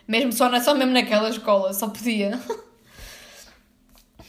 [0.06, 2.38] Mesmo só, só mesmo naquela escola, só podia.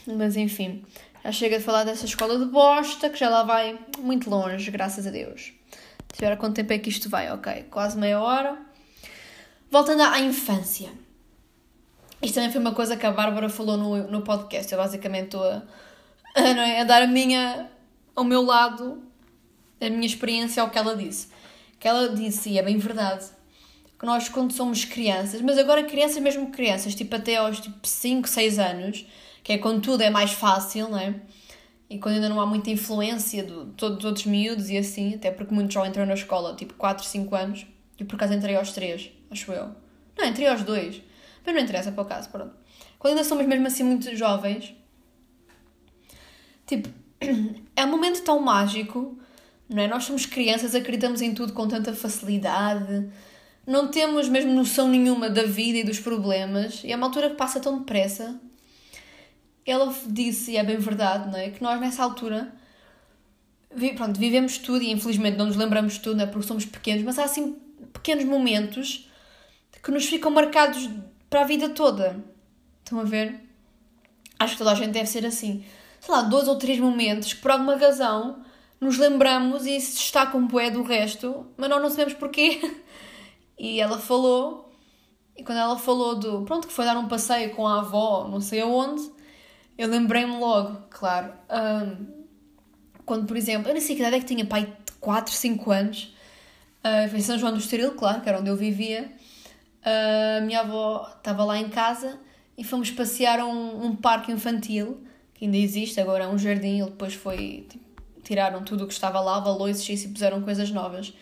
[0.06, 0.84] Mas enfim,
[1.23, 5.08] já chega de falar dessa escola de bosta, que já lá vai muito longe, graças
[5.08, 5.54] a Deus.
[6.13, 8.58] Se quanto tempo é que isto vai, ok, quase meia hora.
[9.71, 10.91] Voltando à infância.
[12.21, 14.71] Isto também foi uma coisa que a Bárbara falou no, no podcast.
[14.71, 15.63] Eu basicamente estou a,
[16.36, 17.67] a, é, a dar a minha,
[18.15, 19.04] ao meu lado,
[19.80, 21.28] a minha experiência ao que ela disse.
[21.80, 23.26] Que ela disse, e é bem verdade,
[23.99, 28.28] que nós quando somos crianças, mas agora crianças mesmo crianças, tipo até aos tipo 5,
[28.28, 29.06] 6 anos,
[29.43, 31.15] que é quando tudo é mais fácil, não é?
[31.89, 35.30] E quando ainda não há muita influência de todos os outros miúdos e assim, até
[35.30, 37.65] porque muitos já entram na escola, tipo 4, 5 anos,
[37.99, 39.69] e por acaso entrei aos 3, acho eu.
[40.17, 41.02] Não, entrei aos 2,
[41.45, 42.54] mas não interessa para o caso, pronto.
[42.97, 44.73] Quando ainda somos mesmo assim muito jovens,
[46.65, 46.89] tipo,
[47.76, 49.18] é um momento tão mágico,
[49.70, 49.88] não é?
[49.88, 53.10] Nós somos crianças, acreditamos em tudo com tanta facilidade,
[53.66, 57.36] não temos mesmo noção nenhuma da vida e dos problemas, e é uma altura que
[57.36, 58.40] passa tão depressa.
[59.66, 61.50] Ela disse, e é bem verdade, não é?
[61.50, 62.54] Que nós nessa altura
[63.96, 66.28] pronto, vivemos tudo e infelizmente não nos lembramos tudo, não é?
[66.28, 67.58] Porque somos pequenos, mas há assim
[67.92, 69.10] pequenos momentos
[69.82, 70.90] que nos ficam marcados
[71.30, 72.24] para a vida toda.
[72.84, 73.40] Estão a ver?
[74.40, 75.64] Acho que toda a gente deve ser assim.
[76.04, 78.44] Sei lá, dois ou três momentos que por alguma razão
[78.78, 82.60] nos lembramos e se destacam um bué do resto, mas nós não sabemos porquê.
[83.56, 84.74] E ela falou,
[85.38, 88.42] e quando ela falou do, pronto, que foi dar um passeio com a avó, não
[88.42, 89.10] sei aonde,
[89.78, 92.26] eu lembrei-me logo, claro, um,
[93.06, 95.72] quando, por exemplo, eu nem sei que idade é que tinha, pai, de 4, 5
[95.72, 96.16] anos,
[96.84, 99.13] uh, foi em São João do Estoril, claro, que era onde eu vivia,
[99.86, 102.20] uh, a minha avó estava lá em casa
[102.58, 105.06] e fomos passear um, um parque infantil,
[105.46, 107.84] ainda existe, agora é um jardim, ele depois foi, tipo,
[108.24, 111.14] tiraram tudo o que estava lá, valores e puseram coisas novas.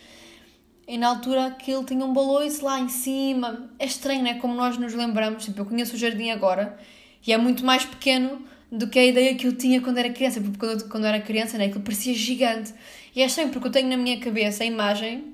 [0.88, 3.70] E na altura aquilo tinha um baloiço lá em cima.
[3.80, 4.34] É estranho, não é?
[4.36, 5.46] Como nós nos lembramos.
[5.46, 6.78] Tipo, eu conheço o jardim agora
[7.26, 10.42] e é muito mais pequeno do que a ideia que eu tinha quando era criança.
[10.42, 12.74] Porque quando, quando eu era criança, né, aquilo parecia gigante.
[13.16, 15.34] E é estranho porque eu tenho na minha cabeça a imagem,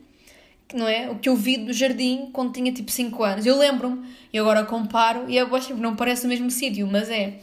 [0.74, 1.10] não é?
[1.10, 3.46] O que eu vi do jardim quando tinha tipo 5 anos.
[3.46, 7.10] Eu lembro-me e agora comparo e eu acho que não parece o mesmo sítio, mas
[7.10, 7.40] é.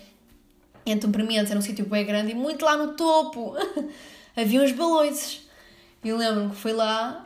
[0.86, 3.54] Então, para mim, antes era um sítio bem grande e muito lá no topo
[4.36, 5.42] havia uns baloiços.
[6.02, 7.24] E lembro-me que fui lá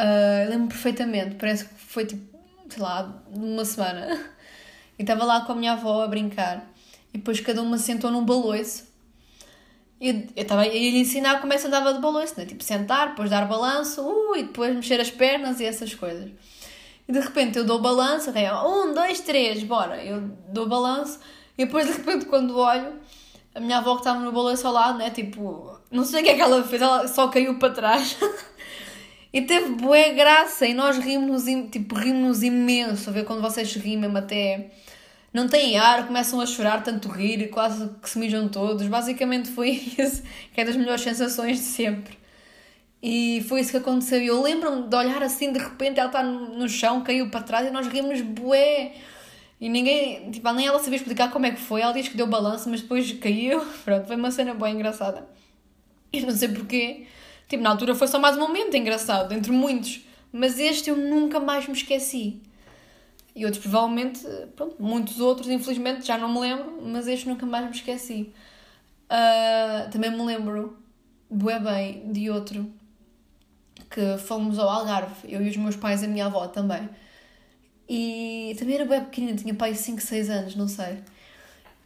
[0.00, 4.18] Uh, lembro perfeitamente, parece que foi tipo, sei lá, uma semana.
[4.98, 6.70] E estava lá com a minha avó a brincar.
[7.14, 8.86] E depois cada uma sentou num baloiço.
[9.98, 12.44] E eu estava a lhe ensinar como é que se andava de baloiço, né?
[12.44, 16.30] Tipo, sentar, depois dar balanço, uh, e depois mexer as pernas e essas coisas.
[17.08, 20.04] E de repente eu dou balanço, um, dois, três, bora.
[20.04, 20.20] Eu
[20.50, 21.18] dou balanço.
[21.56, 22.94] E depois de repente quando olho,
[23.54, 25.10] a minha avó que estava no balanço ao lado, né?
[25.10, 28.16] Tipo, não sei o que é que ela fez, ela só caiu para trás.
[29.32, 33.10] E teve boa graça e nós rimos, tipo, rimos imenso.
[33.10, 34.72] A ver quando vocês riem mesmo até
[35.32, 38.86] não têm ar, começam a chorar, tanto rir, quase que se mijam todos.
[38.88, 42.18] Basicamente foi isso, que é das melhores sensações de sempre.
[43.02, 44.20] E foi isso que aconteceu.
[44.20, 47.70] Eu lembro-me de olhar assim, de repente ela está no chão, caiu para trás e
[47.70, 48.92] nós rimos bué.
[49.60, 51.82] E ninguém, tipo, nem ela sabia explicar como é que foi.
[51.82, 53.60] Ela diz que deu balanço, mas depois caiu.
[53.84, 55.28] Pronto, foi uma cena bem engraçada.
[56.12, 57.06] E não sei porquê.
[57.46, 60.00] Tipo, na altura foi só mais um momento engraçado, entre muitos.
[60.32, 62.40] Mas este eu nunca mais me esqueci.
[63.34, 64.20] E outros, provavelmente,
[64.56, 68.32] pronto, muitos outros, infelizmente, já não me lembro, mas este nunca mais me esqueci.
[69.10, 70.78] Uh, também me lembro,
[71.28, 72.70] bué bem, de outro,
[73.90, 76.88] que fomos ao Algarve, eu e os meus pais e a minha avó também.
[77.92, 81.00] E também era bem pequenina, tinha pai 5, 6 anos, não sei.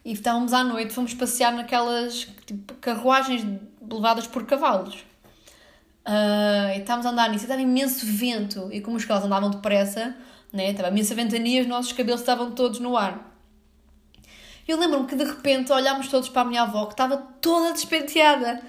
[0.05, 3.43] E estávamos à noite, fomos passear naquelas tipo, carruagens
[3.91, 4.97] levadas por cavalos.
[6.05, 9.49] Uh, e estávamos a andar nisso, e estava imenso vento, e como os carros andavam
[9.49, 10.15] depressa,
[10.53, 13.35] né, estava imensa ventania, os nossos cabelos estavam todos no ar.
[14.67, 18.61] Eu lembro-me que de repente olhámos todos para a minha avó, que estava toda despenteada.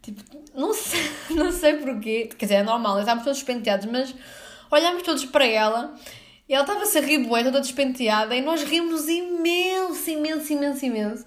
[0.00, 0.22] Tipo,
[0.54, 4.14] não sei, não sei porquê, quer dizer, é normal, estávamos todos despenteados, mas
[4.70, 5.94] olhámos todos para ela
[6.48, 11.26] e ela estava-se a rir bué, toda despenteada, e nós rimos imenso, imenso, imenso, imenso.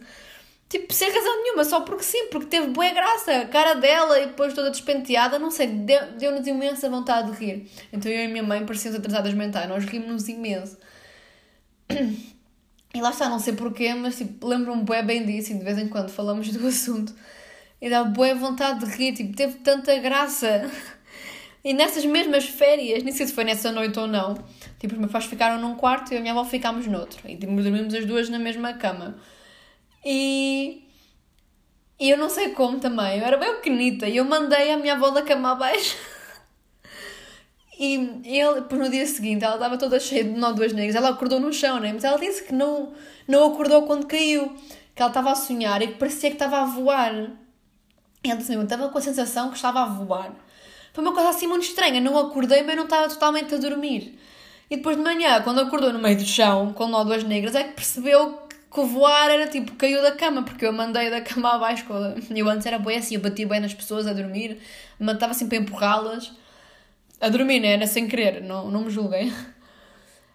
[0.67, 3.39] Tipo, sem razão nenhuma, só porque sim, porque teve boa graça.
[3.39, 7.69] A cara dela e depois toda despenteada, não sei, deu-nos imensa vontade de rir.
[7.91, 10.77] Então eu e minha mãe pareciam atrasadas mentais, nós rimos-nos imenso.
[12.93, 15.77] E lá está, não sei porquê, mas tipo, lembro-me bué bem disso e de vez
[15.77, 17.13] em quando falamos do assunto.
[17.81, 20.69] E dá bué vontade de rir, tipo, teve tanta graça.
[21.63, 24.33] E nessas mesmas férias, nem sei se foi nessa noite ou não,
[24.81, 27.19] tipo, os meus pais ficaram num quarto e a minha avó ficámos noutro.
[27.29, 29.15] E tipo, dormimos as duas na mesma cama.
[30.03, 30.83] E...
[31.99, 34.93] E eu não sei como também, eu era bem pequenita e eu mandei a minha
[34.93, 35.95] avó da cama abaixo.
[37.83, 41.39] E ele, depois no dia seguinte, ela estava toda cheia de nódoas negras, ela acordou
[41.39, 41.91] no chão, né?
[41.91, 42.93] Mas ela disse que não,
[43.27, 44.55] não acordou quando caiu,
[44.93, 47.11] que ela estava a sonhar e que parecia que estava a voar.
[48.23, 50.31] E ela disse, eu estava com a sensação que estava a voar.
[50.93, 54.19] Foi uma coisa assim muito estranha, não acordei, mas não estava totalmente a dormir.
[54.71, 57.73] E depois de manhã, quando acordou no meio do chão, com nódoas negras, é que
[57.73, 58.39] percebeu
[58.73, 61.85] que o voar era tipo, caiu da cama, porque eu mandei da cama abaixo.
[62.33, 64.59] Eu antes era bem assim, eu batia bem nas pessoas a dormir,
[64.97, 66.31] estava sempre a empurrá-las
[67.19, 67.73] a dormir, né?
[67.73, 69.33] Era sem querer, não, não me julguem.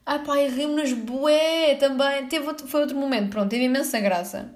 [0.04, 2.26] Ai pá, e rimos-nos bué também.
[2.26, 4.54] Teve, foi outro momento, pronto, teve imensa graça.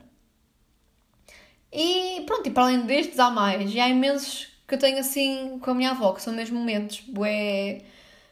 [1.73, 3.75] E pronto, e para além destes há mais.
[3.75, 7.01] E há imensos que eu tenho assim com a minha avó, que são mesmo momentos
[7.09, 7.81] bué,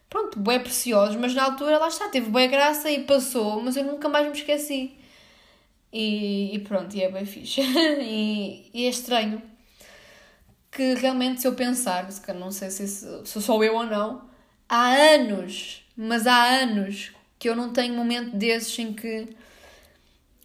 [0.08, 3.84] pronto, bué preciosos, mas na altura lá está, teve bué graça e passou, mas eu
[3.84, 4.96] nunca mais me esqueci.
[5.92, 7.60] E, e pronto, e é bem fixe.
[8.00, 9.42] e, e é estranho
[10.70, 14.28] que realmente, se eu pensar, não sei se, se sou eu ou não,
[14.68, 19.28] há anos, mas há anos que eu não tenho um momento desses em que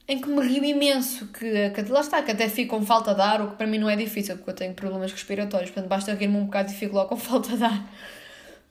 [0.08, 3.22] em que me rio imenso, que, que lá está, que até fico com falta de
[3.22, 6.14] ar, o que para mim não é difícil, porque eu tenho problemas respiratórios, portanto basta
[6.14, 7.90] rir-me um bocado e fico logo com falta de ar.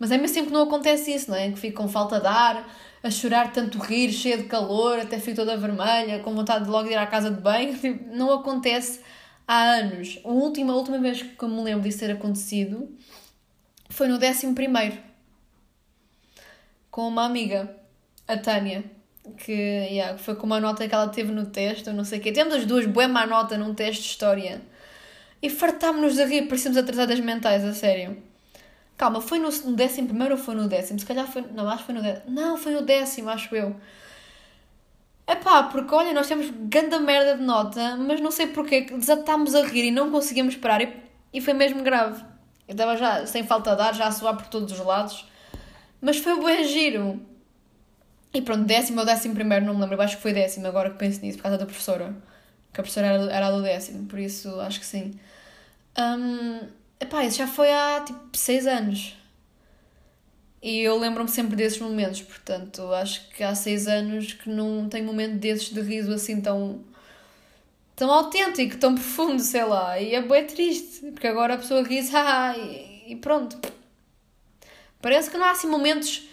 [0.02, 1.48] Mas é mesmo que não acontece isso, não é?
[1.52, 2.68] Que fico com falta de ar,
[3.04, 6.90] a chorar tanto rir, cheia de calor, até fico toda vermelha, com vontade de logo
[6.90, 7.72] ir à casa de banho.
[7.78, 8.98] Tipo, não acontece
[9.46, 10.18] há anos.
[10.24, 12.92] A última, a última vez que me lembro disso ter acontecido
[13.90, 14.98] foi no décimo primeiro.
[16.90, 17.72] Com uma amiga,
[18.26, 18.82] a Tânia,
[19.38, 22.32] que yeah, foi com uma nota que ela teve no teste, não sei o quê.
[22.32, 24.62] Temos as duas, boa má nota num teste de história.
[25.40, 28.31] E fartámos-nos a rir, parecíamos atrasadas mentais, a sério.
[28.96, 30.98] Calma, foi no, no décimo primeiro ou foi no décimo?
[30.98, 31.42] Se calhar foi.
[31.54, 32.30] Não, acho que foi no décimo.
[32.30, 33.76] Não, foi no décimo, acho eu.
[35.26, 39.54] É pá, porque olha, nós temos ganda merda de nota, mas não sei porque desatámos
[39.54, 40.94] a rir e não conseguimos parar e,
[41.32, 42.22] e foi mesmo grave.
[42.66, 45.26] Eu estava já sem falta de ar, já a suar por todos os lados,
[46.00, 47.20] mas foi bem giro.
[48.34, 50.96] E pronto, décimo ou décimo primeiro, não me lembro, acho que foi décimo agora que
[50.98, 52.14] penso nisso, por causa da professora.
[52.72, 55.12] Que a professora era, era do décimo, por isso acho que sim.
[55.98, 56.60] Um,
[57.02, 59.16] epá, isso já foi há tipo 6 anos.
[60.62, 65.04] E eu lembro-me sempre desses momentos, portanto, acho que há seis anos que não tenho
[65.04, 66.84] momento desses de riso assim tão.
[67.96, 69.98] tão autêntico, tão profundo, sei lá.
[69.98, 73.58] E é bem triste, porque agora a pessoa ri ah, e, e pronto.
[75.00, 76.28] Parece que não há assim momentos.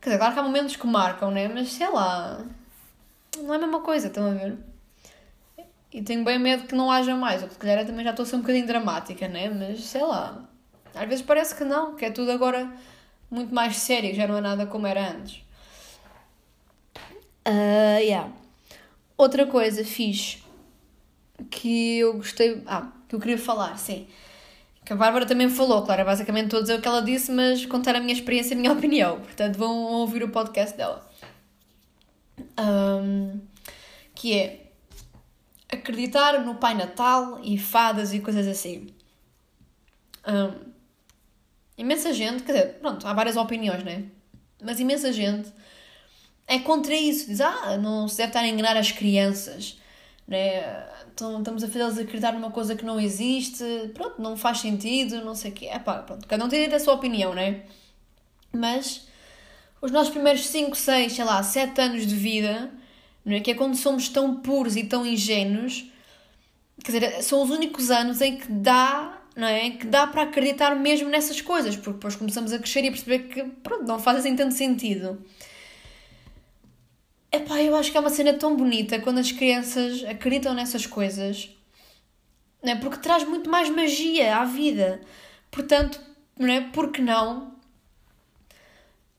[0.00, 1.48] Quer dizer, claro que há momentos que marcam, né?
[1.48, 2.44] Mas sei lá.
[3.38, 4.58] Não é a mesma coisa, estão a ver?
[5.92, 7.42] E tenho bem medo que não haja mais.
[7.42, 9.48] Ou se calhar também já estou a ser um bocadinho dramática, né?
[9.50, 10.48] Mas sei lá.
[10.94, 12.70] Às vezes parece que não, que é tudo agora
[13.30, 15.42] muito mais sério, já não é nada como era antes.
[17.46, 18.30] Uh, yeah.
[19.16, 20.42] Outra coisa fixe
[21.50, 22.62] que eu gostei.
[22.66, 24.06] Ah, que eu queria falar, sim.
[24.84, 27.64] Que a Bárbara também falou, claro, basicamente estou a dizer o que ela disse, mas
[27.66, 29.20] contar a minha experiência e a minha opinião.
[29.20, 31.08] Portanto, vão ouvir o podcast dela.
[32.58, 33.40] Um,
[34.14, 34.59] que é
[35.72, 38.88] acreditar no Pai Natal e fadas e coisas assim.
[40.26, 40.70] Um,
[41.80, 44.04] Imensa gente, quer dizer, pronto, há várias opiniões, né?
[44.62, 45.50] Mas imensa gente
[46.46, 47.26] é contra isso.
[47.26, 49.78] Diz, ah, não se deve estar a enganar as crianças,
[50.28, 50.86] né?
[51.14, 55.34] Então, estamos a fazê-los acreditar numa coisa que não existe, pronto, não faz sentido, não
[55.34, 55.66] sei o quê.
[55.68, 57.62] É pá, pronto, cada um tem a sua opinião, né?
[58.52, 59.08] Mas
[59.80, 62.70] os nossos primeiros 5, 6, sei lá, 7 anos de vida,
[63.30, 63.40] não é?
[63.40, 65.90] que é quando somos tão puros e tão ingênuos,
[66.84, 69.70] quer dizer, são os únicos anos em que dá não é?
[69.70, 73.42] Que dá para acreditar mesmo nessas coisas, porque depois começamos a crescer e perceber que,
[73.62, 75.24] pronto, não faz assim tanto sentido.
[77.32, 81.48] Epá, eu acho que é uma cena tão bonita quando as crianças acreditam nessas coisas,
[82.62, 82.76] não é?
[82.76, 85.00] Porque traz muito mais magia à vida.
[85.50, 86.00] Portanto,
[86.38, 86.60] não é?
[86.60, 87.54] Porque não?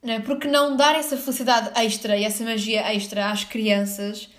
[0.04, 0.20] Não é?
[0.20, 4.30] Porque não dar essa felicidade extra e essa magia extra às crianças,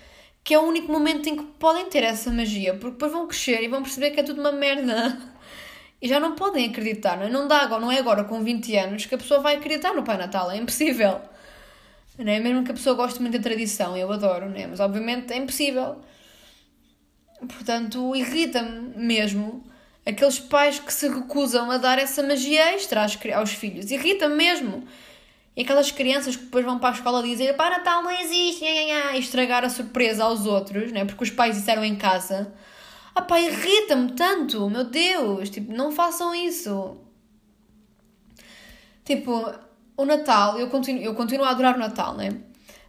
[0.43, 3.63] que é o único momento em que podem ter essa magia, porque depois vão crescer
[3.63, 5.17] e vão perceber que é tudo uma merda
[6.01, 7.29] e já não podem acreditar, não é?
[7.29, 10.17] Não, dá, não é agora com 20 anos que a pessoa vai acreditar no Pai
[10.17, 11.21] Natal, é impossível.
[12.17, 12.39] Não é?
[12.39, 14.67] Mesmo que a pessoa goste muito da tradição, eu adoro, não é?
[14.67, 15.97] mas obviamente é impossível.
[17.39, 19.63] Portanto, irrita-me mesmo
[20.05, 23.89] aqueles pais que se recusam a dar essa magia extra aos, aos filhos.
[23.89, 24.85] Irrita-me mesmo.
[25.55, 29.19] E aquelas crianças que depois vão para a escola dizer pá, Natal não existe, e
[29.19, 31.05] estragar a surpresa aos outros, né?
[31.05, 32.53] porque os pais disseram em casa.
[33.13, 36.97] Ah pá, irrita-me tanto, meu Deus, tipo, não façam isso.
[39.05, 39.53] Tipo,
[39.95, 42.31] o Natal, eu continuo, eu continuo a adorar o Natal, né?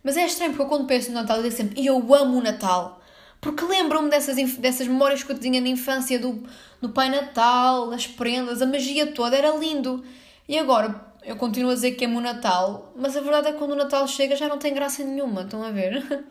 [0.02, 2.38] Mas é estranho porque eu quando penso no Natal eu digo sempre, e eu amo
[2.38, 3.00] o Natal.
[3.40, 6.42] Porque lembro-me dessas, dessas memórias que eu tinha na infância do,
[6.80, 10.02] do Pai Natal, das prendas, a magia toda, era lindo.
[10.48, 13.58] E agora, eu continuo a dizer que amo o Natal, mas a verdade é que
[13.58, 16.04] quando o Natal chega já não tem graça nenhuma, estão a ver?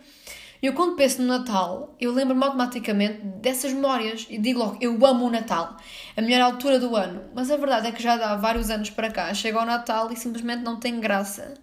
[0.64, 5.26] Eu quando penso no Natal, eu lembro-me automaticamente dessas memórias e digo logo, eu amo
[5.26, 5.76] o Natal,
[6.16, 7.22] a melhor altura do ano.
[7.36, 10.16] Mas a verdade é que já há vários anos para cá, chega ao Natal e
[10.16, 11.56] simplesmente não tem graça.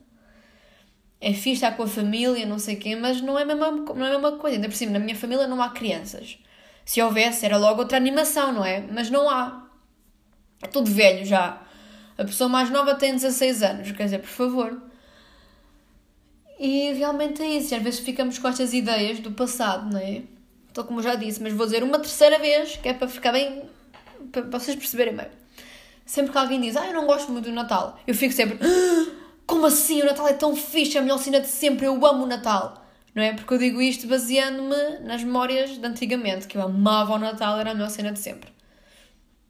[1.18, 4.04] É fixe estar com a família, não sei quê, mas não é, a mesma, não
[4.04, 4.56] é a mesma coisa.
[4.56, 6.38] Ainda por cima, na minha família não há crianças.
[6.84, 8.80] Se houvesse, era logo outra animação, não é?
[8.82, 9.66] Mas não há.
[10.62, 11.59] É tudo velho já.
[12.20, 14.82] A pessoa mais nova tem 16 anos, quer dizer, por favor.
[16.58, 17.74] E realmente é isso.
[17.74, 20.24] Às vezes ficamos com estas ideias do passado, não é?
[20.70, 23.62] Então, como já disse, mas vou dizer uma terceira vez, que é para ficar bem.
[24.30, 25.28] para vocês perceberem bem.
[26.04, 29.12] Sempre que alguém diz, ah, eu não gosto muito do Natal, eu fico sempre, ah,
[29.46, 30.02] como assim?
[30.02, 32.86] O Natal é tão fixe, é a melhor cena de sempre, eu amo o Natal.
[33.14, 33.32] Não é?
[33.32, 37.70] Porque eu digo isto baseando-me nas memórias de antigamente, que eu amava o Natal, era
[37.70, 38.59] a melhor cena de sempre.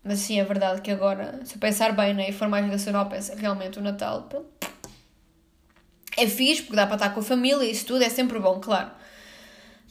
[0.03, 3.09] Mas sim, é verdade que agora, se eu pensar bem né, e for mais racional,
[3.09, 4.29] pensa realmente o Natal
[6.17, 8.61] é fixe, porque dá para estar com a família e isso tudo, é sempre bom,
[8.61, 8.91] claro.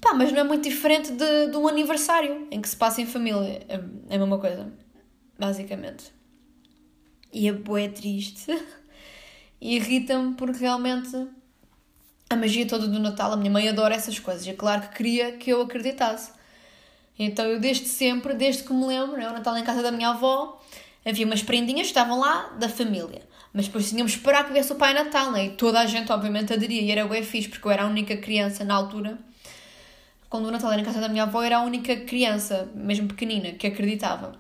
[0.02, 3.06] Pá, mas não é muito diferente de, de um aniversário em que se passa em
[3.06, 3.66] família.
[3.68, 3.80] É,
[4.10, 4.72] é a mesma coisa,
[5.38, 6.06] basicamente.
[7.34, 8.48] E é bué triste.
[9.60, 11.28] e irrita-me porque realmente
[12.30, 14.46] a magia toda do Natal, a minha mãe adora essas coisas.
[14.46, 16.32] E é claro que queria que eu acreditasse.
[17.20, 20.10] Então eu desde sempre, desde que me lembro, né, o Natal em casa da minha
[20.10, 20.62] avó,
[21.06, 23.28] havia umas prendinhas que estavam lá da família.
[23.54, 25.48] Mas depois tínhamos que esperar que viesse o Pai Natal, né?
[25.48, 26.82] E toda a gente, obviamente, aderia.
[26.82, 29.18] E era bem fixe, porque eu era a única criança na altura.
[30.30, 33.52] Quando o Natal era em casa da minha avó, era a única criança, mesmo pequenina,
[33.54, 34.34] que acreditava.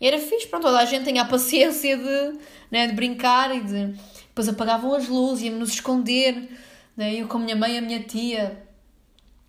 [0.00, 2.38] E era fixe, pronto, toda a gente tinha a paciência de,
[2.70, 3.94] né, de brincar e de...
[4.26, 6.50] Depois apagavam as luzes, íamos nos esconder,
[6.96, 7.14] né?
[7.14, 8.62] Eu com a minha mãe e a minha tia.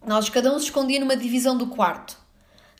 [0.05, 2.26] Nós, cada um se escondia numa divisão do quarto.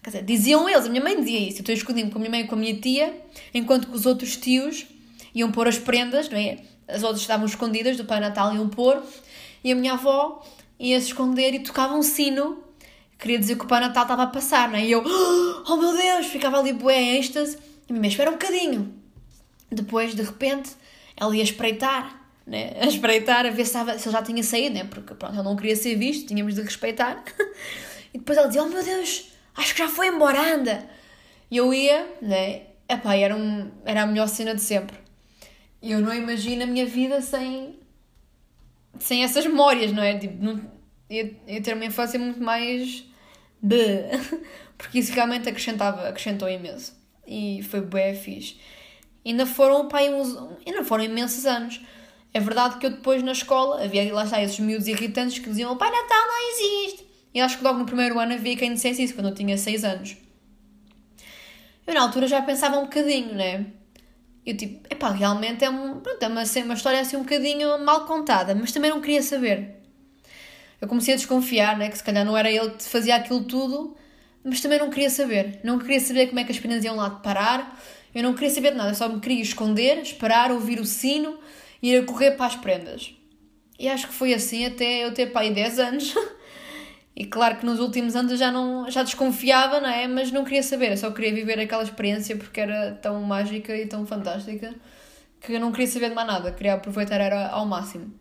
[0.08, 1.58] Quer dizer, diziam eles, a minha mãe dizia isso.
[1.58, 3.14] Eu estou escondido com a minha mãe e com a minha tia,
[3.54, 4.88] enquanto que os outros tios
[5.36, 6.60] iam pôr as prendas, não é?
[6.88, 9.04] As outras estavam escondidas do Pai Natal, iam pôr,
[9.62, 10.42] e a minha avó
[10.80, 12.64] ia se esconder e tocava um sino,
[13.20, 14.86] queria dizer que o Pai Natal estava a passar, não é?
[14.86, 15.04] E eu,
[15.68, 18.94] oh meu Deus, ficava ali bué em êxtase, e a minha mãe, espera um bocadinho.
[19.70, 20.70] Depois, de repente,
[21.18, 22.78] ela ia espreitar, né?
[22.80, 24.86] A espreitar, a ver se, estava, se ele já tinha saído, né?
[24.86, 27.22] Porque, pronto, ele não queria ser visto, tínhamos de respeitar.
[28.14, 30.90] e depois ela dizia, oh meu Deus, acho que já foi embora, anda.
[31.52, 32.68] E eu ia, né?
[32.88, 34.98] Epá, era, um, era a melhor cena de sempre.
[35.82, 37.78] Eu não imagino a minha vida sem,
[39.00, 40.18] sem essas memórias, não é?
[40.18, 40.62] Tipo, não,
[41.10, 43.04] ia, ia ter uma infância muito mais
[43.62, 43.78] de.
[44.78, 46.96] Porque isso realmente acrescentava, acrescentou imenso.
[47.26, 48.58] E foi bem fixe.
[49.26, 51.82] Ainda foram, pai, uns, ainda foram imensos anos.
[52.34, 55.74] É verdade que eu depois na escola havia lá está esses miúdos irritantes que diziam
[55.74, 57.08] o Pai Natal não existe.
[57.38, 59.84] E acho que logo no primeiro ano havia quem dissesse isso, quando eu tinha 6
[59.84, 60.18] anos.
[61.86, 63.68] Eu na altura já pensava um bocadinho, né?
[64.44, 68.08] Eu tipo, epá, realmente é, um, pronto, é uma, uma história assim um bocadinho mal
[68.08, 69.84] contada, mas também não queria saber.
[70.82, 73.96] Eu comecei a desconfiar, né, que se calhar não era ele que fazia aquilo tudo,
[74.44, 75.60] mas também não queria saber.
[75.64, 77.80] Não queria saber como é que as penas iam lá de parar,
[78.16, 81.38] eu não queria saber de nada, só me queria esconder, esperar, ouvir o sino
[81.84, 83.14] e ir a correr para as prendas.
[83.78, 86.16] E acho que foi assim até eu ter pai 10 anos.
[87.20, 90.08] E claro que nos últimos anos eu já, não, já desconfiava, não é?
[90.08, 93.88] Mas não queria saber, eu só queria viver aquela experiência porque era tão mágica e
[93.88, 94.76] tão fantástica
[95.42, 98.14] que eu não queria saber de mais nada, queria aproveitar era ao máximo.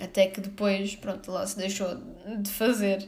[0.00, 1.94] Até que depois, pronto, lá se deixou
[2.40, 3.06] de fazer.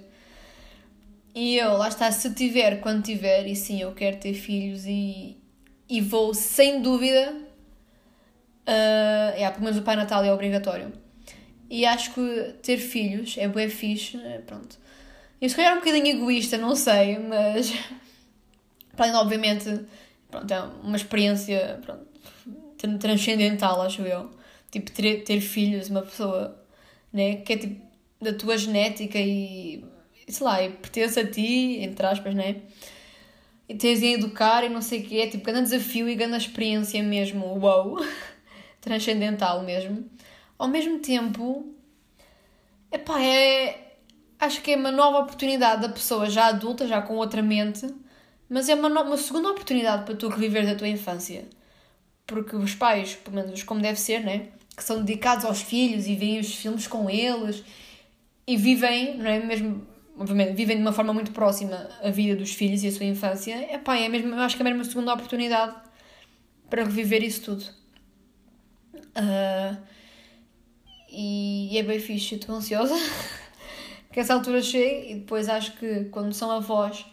[1.34, 5.38] E eu, lá está, se tiver, quando tiver, e sim, eu quero ter filhos e,
[5.88, 7.32] e vou sem dúvida.
[8.68, 11.03] Uh, é, pelo menos o Pai Natal é obrigatório
[11.70, 14.42] e acho que ter filhos é bué fixe, né?
[14.46, 14.78] pronto.
[15.40, 17.72] Eu se calhar um bocadinho egoísta, não sei, mas...
[18.96, 19.68] Para obviamente,
[20.30, 24.30] pronto, é uma experiência pronto, transcendental, acho eu.
[24.70, 26.64] Tipo, ter, ter filhos, uma pessoa,
[27.12, 27.84] né, que é tipo
[28.20, 29.84] da tua genética e,
[30.28, 32.62] sei lá, e pertence a ti, entre aspas, né?
[33.68, 36.36] E tens de educar e não sei o quê, é tipo, grande desafio e grande
[36.36, 37.96] experiência mesmo, uau!
[38.80, 40.08] Transcendental mesmo
[40.58, 41.74] ao mesmo tempo,
[42.90, 43.96] epá, é,
[44.38, 47.86] acho que é uma nova oportunidade da pessoa já adulta, já com outra mente,
[48.48, 51.44] mas é uma, no, uma segunda oportunidade para tu reviver da tua infância.
[52.26, 54.48] Porque os pais, pelo menos como deve ser, né?
[54.76, 57.62] que são dedicados aos filhos e veem os filmes com eles
[58.46, 59.86] e vivem, não é mesmo,
[60.18, 63.54] obviamente, vivem de uma forma muito próxima a vida dos filhos e a sua infância,
[63.54, 65.76] é pá, é mesmo, acho que é mesmo a segunda oportunidade
[66.68, 67.64] para reviver isso tudo.
[69.16, 69.76] Uh,
[71.14, 72.94] e, e, é bem fixe, estou ansiosa
[74.12, 77.06] que essa altura chegue e depois acho que quando são avós,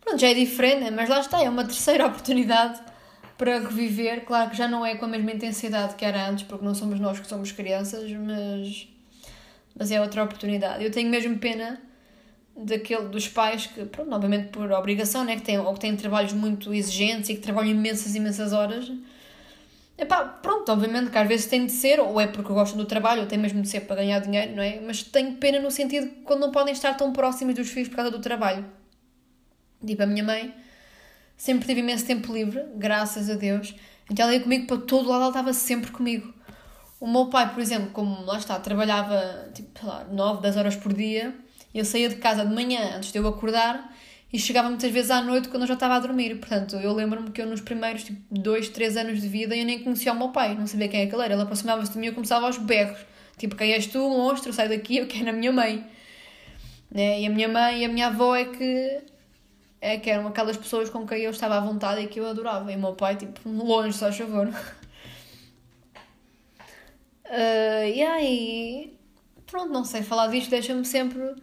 [0.00, 0.90] pronto, já é diferente, né?
[0.90, 2.80] mas lá está, é uma terceira oportunidade
[3.38, 4.24] para reviver.
[4.24, 6.98] Claro que já não é com a mesma intensidade que era antes, porque não somos
[7.00, 8.88] nós que somos crianças, mas,
[9.74, 10.84] mas é outra oportunidade.
[10.84, 11.80] Eu tenho mesmo pena
[12.56, 16.32] daquele dos pais que, pronto, obviamente por obrigação, né, que têm, ou que têm trabalhos
[16.32, 18.90] muito exigentes e que trabalham imensas, imensas horas.
[19.98, 23.22] Epá, pronto, obviamente que às vezes tem de ser, ou é porque gostam do trabalho,
[23.22, 24.80] ou tem mesmo de ser para ganhar dinheiro, não é?
[24.80, 27.96] Mas tenho pena no sentido que quando não podem estar tão próximos dos filhos por
[27.96, 28.64] causa do trabalho.
[29.84, 30.54] Tipo, a minha mãe
[31.36, 33.74] sempre teve imenso tempo livre, graças a Deus.
[34.08, 36.32] Então ela ia comigo para todo lado, ela estava sempre comigo.
[37.00, 40.76] O meu pai, por exemplo, como lá está, trabalhava tipo, sei lá, 9, 10 horas
[40.76, 41.34] por dia,
[41.74, 43.92] eu saía de casa de manhã antes de eu acordar
[44.32, 46.38] e chegava muitas vezes à noite quando eu já estava a dormir.
[46.38, 49.82] Portanto, eu lembro-me que eu nos primeiros tipo, 2, 3 anos de vida eu nem
[49.82, 51.34] conhecia o meu pai, não sabia quem é que ele era.
[51.34, 52.98] Ele aproximava-se de mim e eu começava aos berros.
[53.38, 55.86] Tipo, quem és tu, monstro, sai daqui, eu quero a minha mãe.
[56.90, 57.22] Né?
[57.22, 59.02] E a minha mãe e a minha avó é que
[59.80, 62.70] é que eram aquelas pessoas com quem eu estava à vontade e que eu adorava.
[62.72, 64.48] E o meu pai, tipo, longe, só favor.
[67.24, 68.98] Uh, e aí,
[69.46, 71.34] pronto, não sei, falar disto deixa-me sempre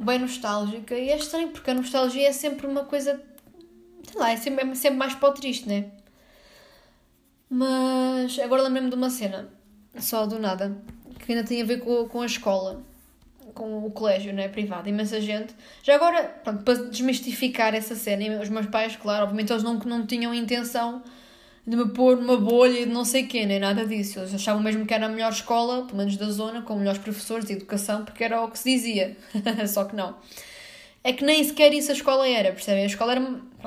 [0.00, 0.94] bem nostálgica.
[0.94, 3.22] E é estranho, porque a nostalgia é sempre uma coisa,
[4.04, 5.86] sei lá, é sempre, é sempre mais para o triste, né?
[7.48, 9.48] Mas agora lembrei-me de uma cena,
[9.98, 10.76] só do nada,
[11.18, 12.82] que ainda tem a ver com, com a escola
[13.52, 14.48] com o colégio, não é?
[14.48, 15.54] Privado, imensa gente.
[15.82, 20.06] Já agora, pronto, para desmistificar essa cena, os meus pais, claro, obviamente eles não, não
[20.06, 21.02] tinham intenção
[21.66, 24.18] de me pôr numa bolha e de não sei quê, nem nada disso.
[24.18, 27.44] Eles achavam mesmo que era a melhor escola, pelo menos da zona, com melhores professores
[27.44, 29.16] de educação, porque era o que se dizia.
[29.68, 30.16] Só que não.
[31.02, 32.82] É que nem sequer isso a escola era, percebem?
[32.82, 33.20] A escola era.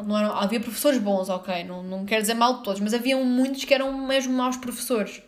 [0.05, 3.63] Não havia professores bons, ok, não, não quero dizer mal de todos, mas havia muitos
[3.63, 5.21] que eram mesmo maus professores.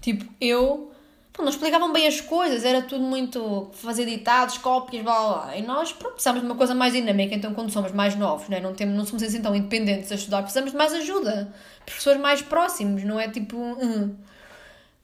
[0.00, 0.91] Tipo, eu
[1.38, 5.56] não explicavam bem as coisas, era tudo muito fazer ditados, cópias, blá blá.
[5.56, 8.60] E nós, pronto, precisamos de uma coisa mais dinâmica, então quando somos mais novos, né,
[8.60, 11.52] não, temos, não somos assim tão independentes a estudar, precisamos de mais ajuda,
[11.86, 13.56] professores mais próximos, não é tipo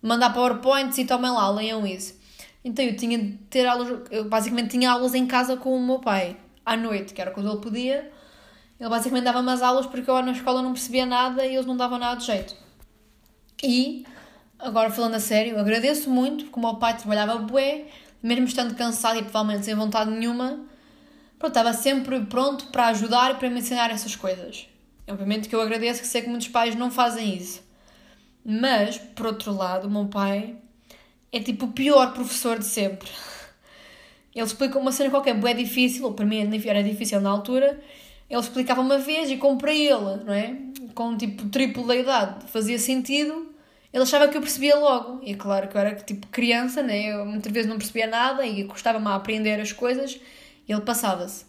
[0.03, 2.19] mandar PowerPoints e tomem lá, leiam isso.
[2.65, 5.99] Então eu tinha de ter aulas, eu basicamente tinha aulas em casa com o meu
[5.99, 8.13] pai, à noite, que era quando ele podia.
[8.79, 11.77] Ele basicamente dava-me as aulas porque eu na escola não percebia nada e eles não
[11.77, 12.55] davam nada de jeito.
[13.63, 14.05] E
[14.59, 17.87] agora falando a sério, agradeço muito porque o meu pai trabalhava bué,
[18.23, 20.61] mesmo estando cansado e provavelmente sem vontade nenhuma,
[21.39, 24.67] pronto, estava sempre pronto para ajudar e para me ensinar essas coisas.
[25.09, 27.63] Obviamente que eu agradeço que sei que muitos pais não fazem isso.
[28.45, 30.57] Mas, por outro lado, o meu pai
[31.33, 33.09] é tipo o pior professor de sempre.
[34.35, 37.81] Ele explica uma cena qualquer, bué difícil, ou para mim era difícil na altura,
[38.29, 40.57] ele explicava uma vez e como para ele, não é?
[40.95, 43.49] Com tipo triplo da idade, fazia sentido
[43.99, 45.21] ele achava que eu percebia logo.
[45.25, 47.13] E claro que eu era tipo criança, né?
[47.13, 50.21] eu muitas vezes não percebia nada e gostava-me a aprender as coisas
[50.67, 51.45] e ele passava-se.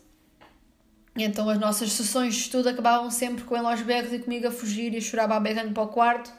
[1.15, 4.51] Então as nossas sessões de estudo acabavam sempre com ele aos berros e comigo a
[4.51, 6.31] fugir e a chorar a berrando para o quarto.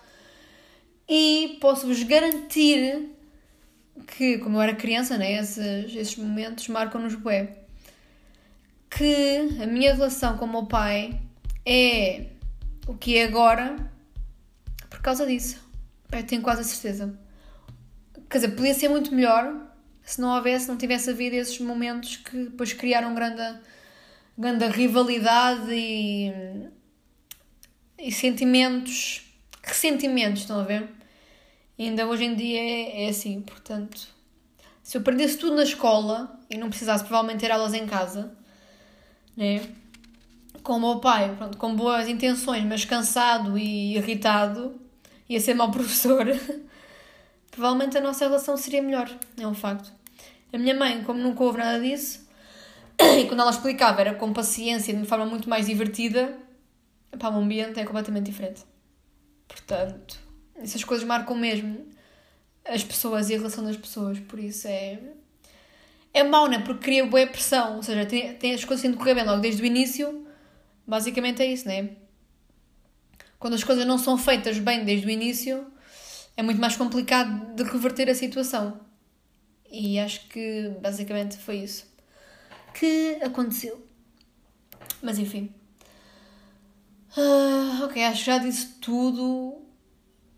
[1.08, 3.08] E posso-vos garantir
[4.06, 7.56] que, como eu era criança, né, esses, esses momentos marcam-nos bué.
[8.88, 11.20] Que a minha relação com o meu pai
[11.64, 12.26] é
[12.86, 13.76] o que é agora
[14.88, 15.69] por causa disso.
[16.12, 17.18] Eu tenho quase a certeza.
[18.28, 19.70] Quer dizer, podia ser muito melhor
[20.02, 23.61] se não houvesse, não tivesse havido esses momentos que depois criaram grande,
[24.36, 26.32] grande rivalidade e,
[27.98, 29.22] e sentimentos,
[29.62, 30.88] ressentimentos, estão a ver?
[31.78, 34.08] E ainda hoje em dia é, é assim, portanto,
[34.82, 38.36] se eu perdesse tudo na escola e não precisasse provavelmente ter aulas em casa,
[39.36, 39.62] né?
[40.62, 44.78] Com o meu pai, pronto, com boas intenções, mas cansado e irritado,
[45.31, 46.26] ia ser mau professor,
[47.53, 49.09] provavelmente a nossa relação seria melhor.
[49.39, 49.93] É um facto.
[50.53, 52.28] A minha mãe, como nunca houve nada disso,
[52.99, 56.37] e quando ela explicava era com paciência, de uma forma muito mais divertida,
[57.16, 58.62] pá, o ambiente é completamente diferente.
[59.47, 60.18] Portanto,
[60.57, 61.87] essas coisas marcam mesmo
[62.64, 64.99] as pessoas e a relação das pessoas, por isso é.
[66.12, 66.59] É mau, né?
[66.59, 69.62] Porque cria boa pressão, ou seja, tem, tem as coisas sendo correr bem logo desde
[69.62, 70.26] o início,
[70.85, 71.91] basicamente é isso, né?
[73.41, 75.66] Quando as coisas não são feitas bem desde o início,
[76.36, 78.78] é muito mais complicado de reverter a situação.
[79.72, 81.91] E acho que basicamente foi isso
[82.74, 83.84] que aconteceu.
[85.03, 85.51] Mas enfim.
[87.16, 89.62] Uh, ok, acho que já disse tudo.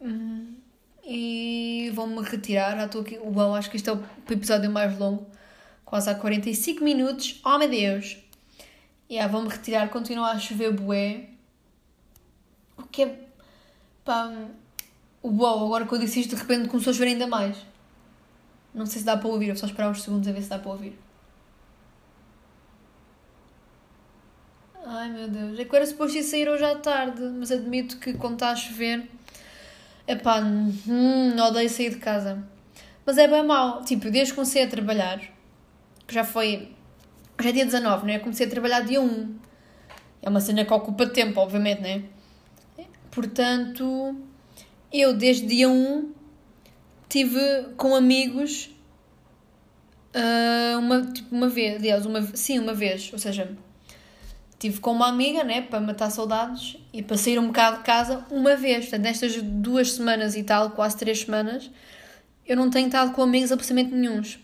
[0.00, 0.54] Hum,
[1.04, 2.76] e vou-me retirar.
[2.76, 3.18] Já estou aqui.
[3.18, 5.26] Uau, acho que este é o episódio mais longo.
[5.84, 7.40] Quase há 45 minutos.
[7.44, 8.16] Oh meu Deus!
[9.08, 9.88] E yeah, vou-me retirar.
[9.90, 11.31] Continua a chover bué.
[12.92, 13.18] Que é.
[14.04, 14.30] Pá.
[15.24, 17.56] Uau, agora que eu disse isto, de repente começou a chover ainda mais.
[18.74, 20.58] Não sei se dá para ouvir, vou só esperar uns segundos a ver se dá
[20.58, 20.98] para ouvir.
[24.84, 28.14] Ai meu Deus, é que era suposto ir sair hoje à tarde, mas admito que
[28.14, 29.08] quando está a chover,
[30.08, 32.42] epá, hum, odeio sair de casa.
[33.06, 35.20] Mas é bem mau, tipo, desde que comecei a trabalhar,
[36.06, 36.72] que já foi,
[37.40, 38.18] já é dia 19, não é?
[38.18, 39.38] Comecei a trabalhar dia 1.
[40.22, 42.02] É uma cena que ocupa tempo, obviamente, não é?
[43.12, 44.16] Portanto,
[44.90, 46.12] eu desde dia 1
[47.10, 47.38] tive
[47.76, 48.70] com amigos
[50.16, 53.54] uh, uma, tipo, uma vez, aliás, uma, sim, uma vez, ou seja,
[54.58, 58.24] tive com uma amiga, né, para matar saudades e para sair um bocado de casa
[58.30, 58.86] uma vez.
[58.86, 61.70] Portanto, nestas duas semanas e tal, quase três semanas,
[62.46, 64.38] eu não tenho estado com amigos absolutamente nenhums.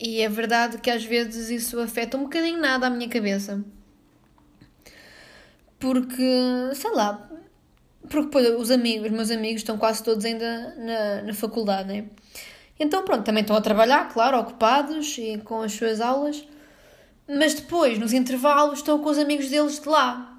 [0.00, 3.64] E é verdade que às vezes isso afeta um bocadinho nada a minha cabeça.
[5.78, 7.28] Porque, sei lá,
[8.08, 12.04] porque depois os amigos, os meus amigos estão quase todos ainda na, na faculdade, né?
[12.78, 16.46] Então, pronto, também estão a trabalhar, claro, ocupados e com as suas aulas,
[17.28, 20.36] mas depois, nos intervalos, estão com os amigos deles de lá.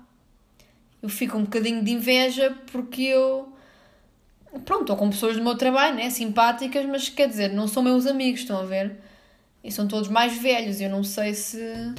[1.01, 3.51] Eu fico um bocadinho de inveja porque eu.
[4.65, 6.09] Pronto, estou com pessoas do meu trabalho, né?
[6.09, 8.95] Simpáticas, mas quer dizer, não são meus amigos, estão a ver?
[9.63, 11.93] E são todos mais velhos, eu não sei se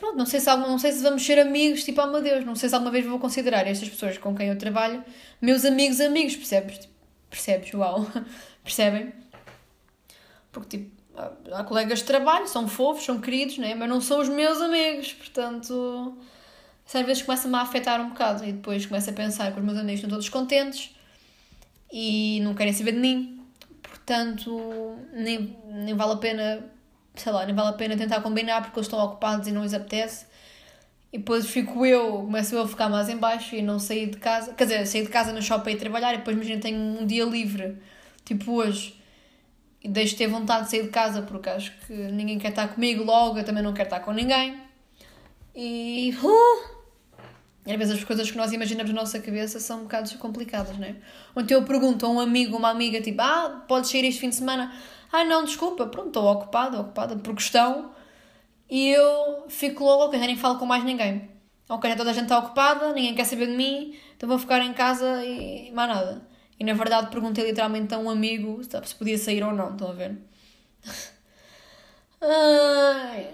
[0.00, 2.56] pronto, não sei se não sei se vamos ser amigos, tipo, oh meu Deus, não
[2.56, 5.04] sei se alguma vez vou considerar estas pessoas com quem eu trabalho
[5.40, 6.78] meus amigos amigos, percebes?
[6.78, 6.94] Tipo,
[7.28, 7.74] percebes?
[7.74, 8.06] Uau,
[8.64, 9.12] percebem?
[10.50, 10.90] Porque, tipo,
[11.52, 13.74] há colegas de trabalho, são fofos, são queridos, né?
[13.74, 16.16] mas não são os meus amigos, portanto,
[16.92, 19.78] às vezes começa-me a afetar um bocado e depois começo a pensar que os meus
[19.78, 20.94] amigos estão todos contentes
[21.92, 23.44] e não querem saber de mim,
[23.82, 26.79] portanto, nem, nem vale a pena
[27.20, 29.74] sei lá, nem vale a pena tentar combinar porque eles estão ocupados e não lhes
[29.74, 30.26] apetece.
[31.12, 34.18] E depois fico eu, começo eu a ficar mais em baixo e não sair de
[34.18, 34.54] casa.
[34.54, 37.24] Quer dizer, sair de casa no shopping e trabalhar e depois imagina tenho um dia
[37.24, 37.78] livre,
[38.24, 39.00] tipo hoje,
[39.82, 42.68] e deixo de ter vontade de sair de casa porque acho que ninguém quer estar
[42.68, 44.56] comigo logo, eu também não quero estar com ninguém.
[45.54, 46.16] E.
[46.22, 46.80] Uh,
[47.66, 50.86] às vezes as coisas que nós imaginamos na nossa cabeça são um bocado complicadas, não
[50.86, 50.96] é?
[51.36, 54.36] Então eu pergunto a um amigo, uma amiga, tipo, ah, podes sair este fim de
[54.36, 54.72] semana?
[55.12, 57.92] Ai não, desculpa, pronto, estou ocupada, ocupada por questão.
[58.68, 61.28] E eu fico logo, ok, nem falo com mais ninguém.
[61.68, 64.72] Ok, toda a gente está ocupada, ninguém quer saber de mim, então vou ficar em
[64.72, 66.28] casa e mais nada.
[66.58, 69.92] E na verdade perguntei literalmente a um amigo se podia sair ou não, estão a
[69.92, 70.18] ver?
[72.20, 73.30] Ai.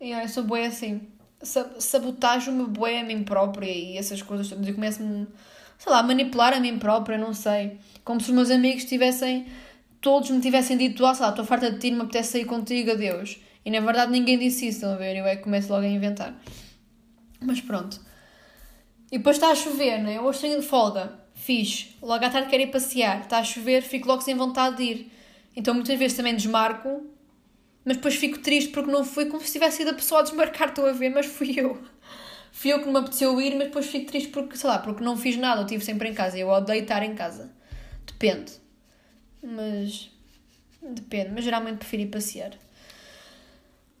[0.00, 1.08] Eu sou boa assim.
[1.42, 4.66] Sabotajo-me boa a mim própria e essas coisas todas.
[4.66, 5.26] Eu começo-me,
[5.78, 7.78] sei lá, a manipular a mim própria, não sei.
[8.04, 9.46] Como se os meus amigos tivessem
[10.04, 12.44] todos me tivessem dito, ah, sei lá, estou farta de ti, não me apetece sair
[12.44, 13.38] contigo, adeus.
[13.64, 15.16] E na verdade ninguém disse isso, estão a ver?
[15.16, 16.38] Eu é que começo logo a inventar.
[17.40, 17.98] Mas pronto.
[19.10, 20.20] E depois está a chover, né?
[20.20, 21.18] Hoje tenho de folga.
[21.32, 21.96] Fiz.
[22.02, 23.22] Logo à tarde quero ir passear.
[23.22, 25.12] Está a chover, fico logo sem vontade de ir.
[25.56, 27.06] Então muitas vezes também desmarco,
[27.82, 30.68] mas depois fico triste porque não fui como se tivesse sido a pessoa a desmarcar,
[30.68, 31.82] estou a ver, mas fui eu.
[32.52, 35.16] Fui eu que me apeteceu ir, mas depois fico triste porque, sei lá, porque não
[35.16, 36.38] fiz nada, eu estive sempre em casa.
[36.38, 37.50] Eu odeio estar em casa.
[38.06, 38.63] Depende
[39.44, 40.10] mas
[40.82, 42.52] depende, mas geralmente prefiro ir passear.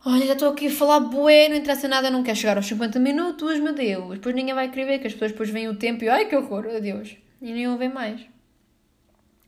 [0.06, 2.98] Olha, já estou aqui a falar bué, não interessa nada, não quer chegar aos 50
[2.98, 4.14] minutos, meu Deus.
[4.14, 6.36] Depois ninguém vai querer ver, que as pessoas depois veem o tempo e ai que
[6.36, 7.16] horror, adeus.
[7.40, 8.20] E nem ouvem mais.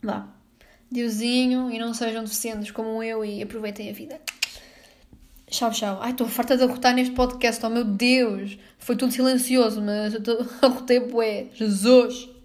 [0.02, 0.28] Vá.
[0.90, 4.20] Deusinho e não sejam deficientes como eu e aproveitem a vida.
[5.46, 5.98] Tchau, tchau.
[6.00, 8.58] Ai, estou farta de arrotar neste podcast, oh meu Deus.
[8.78, 11.48] Foi tudo silencioso, mas eu arrotei bué.
[11.54, 12.35] Jesus.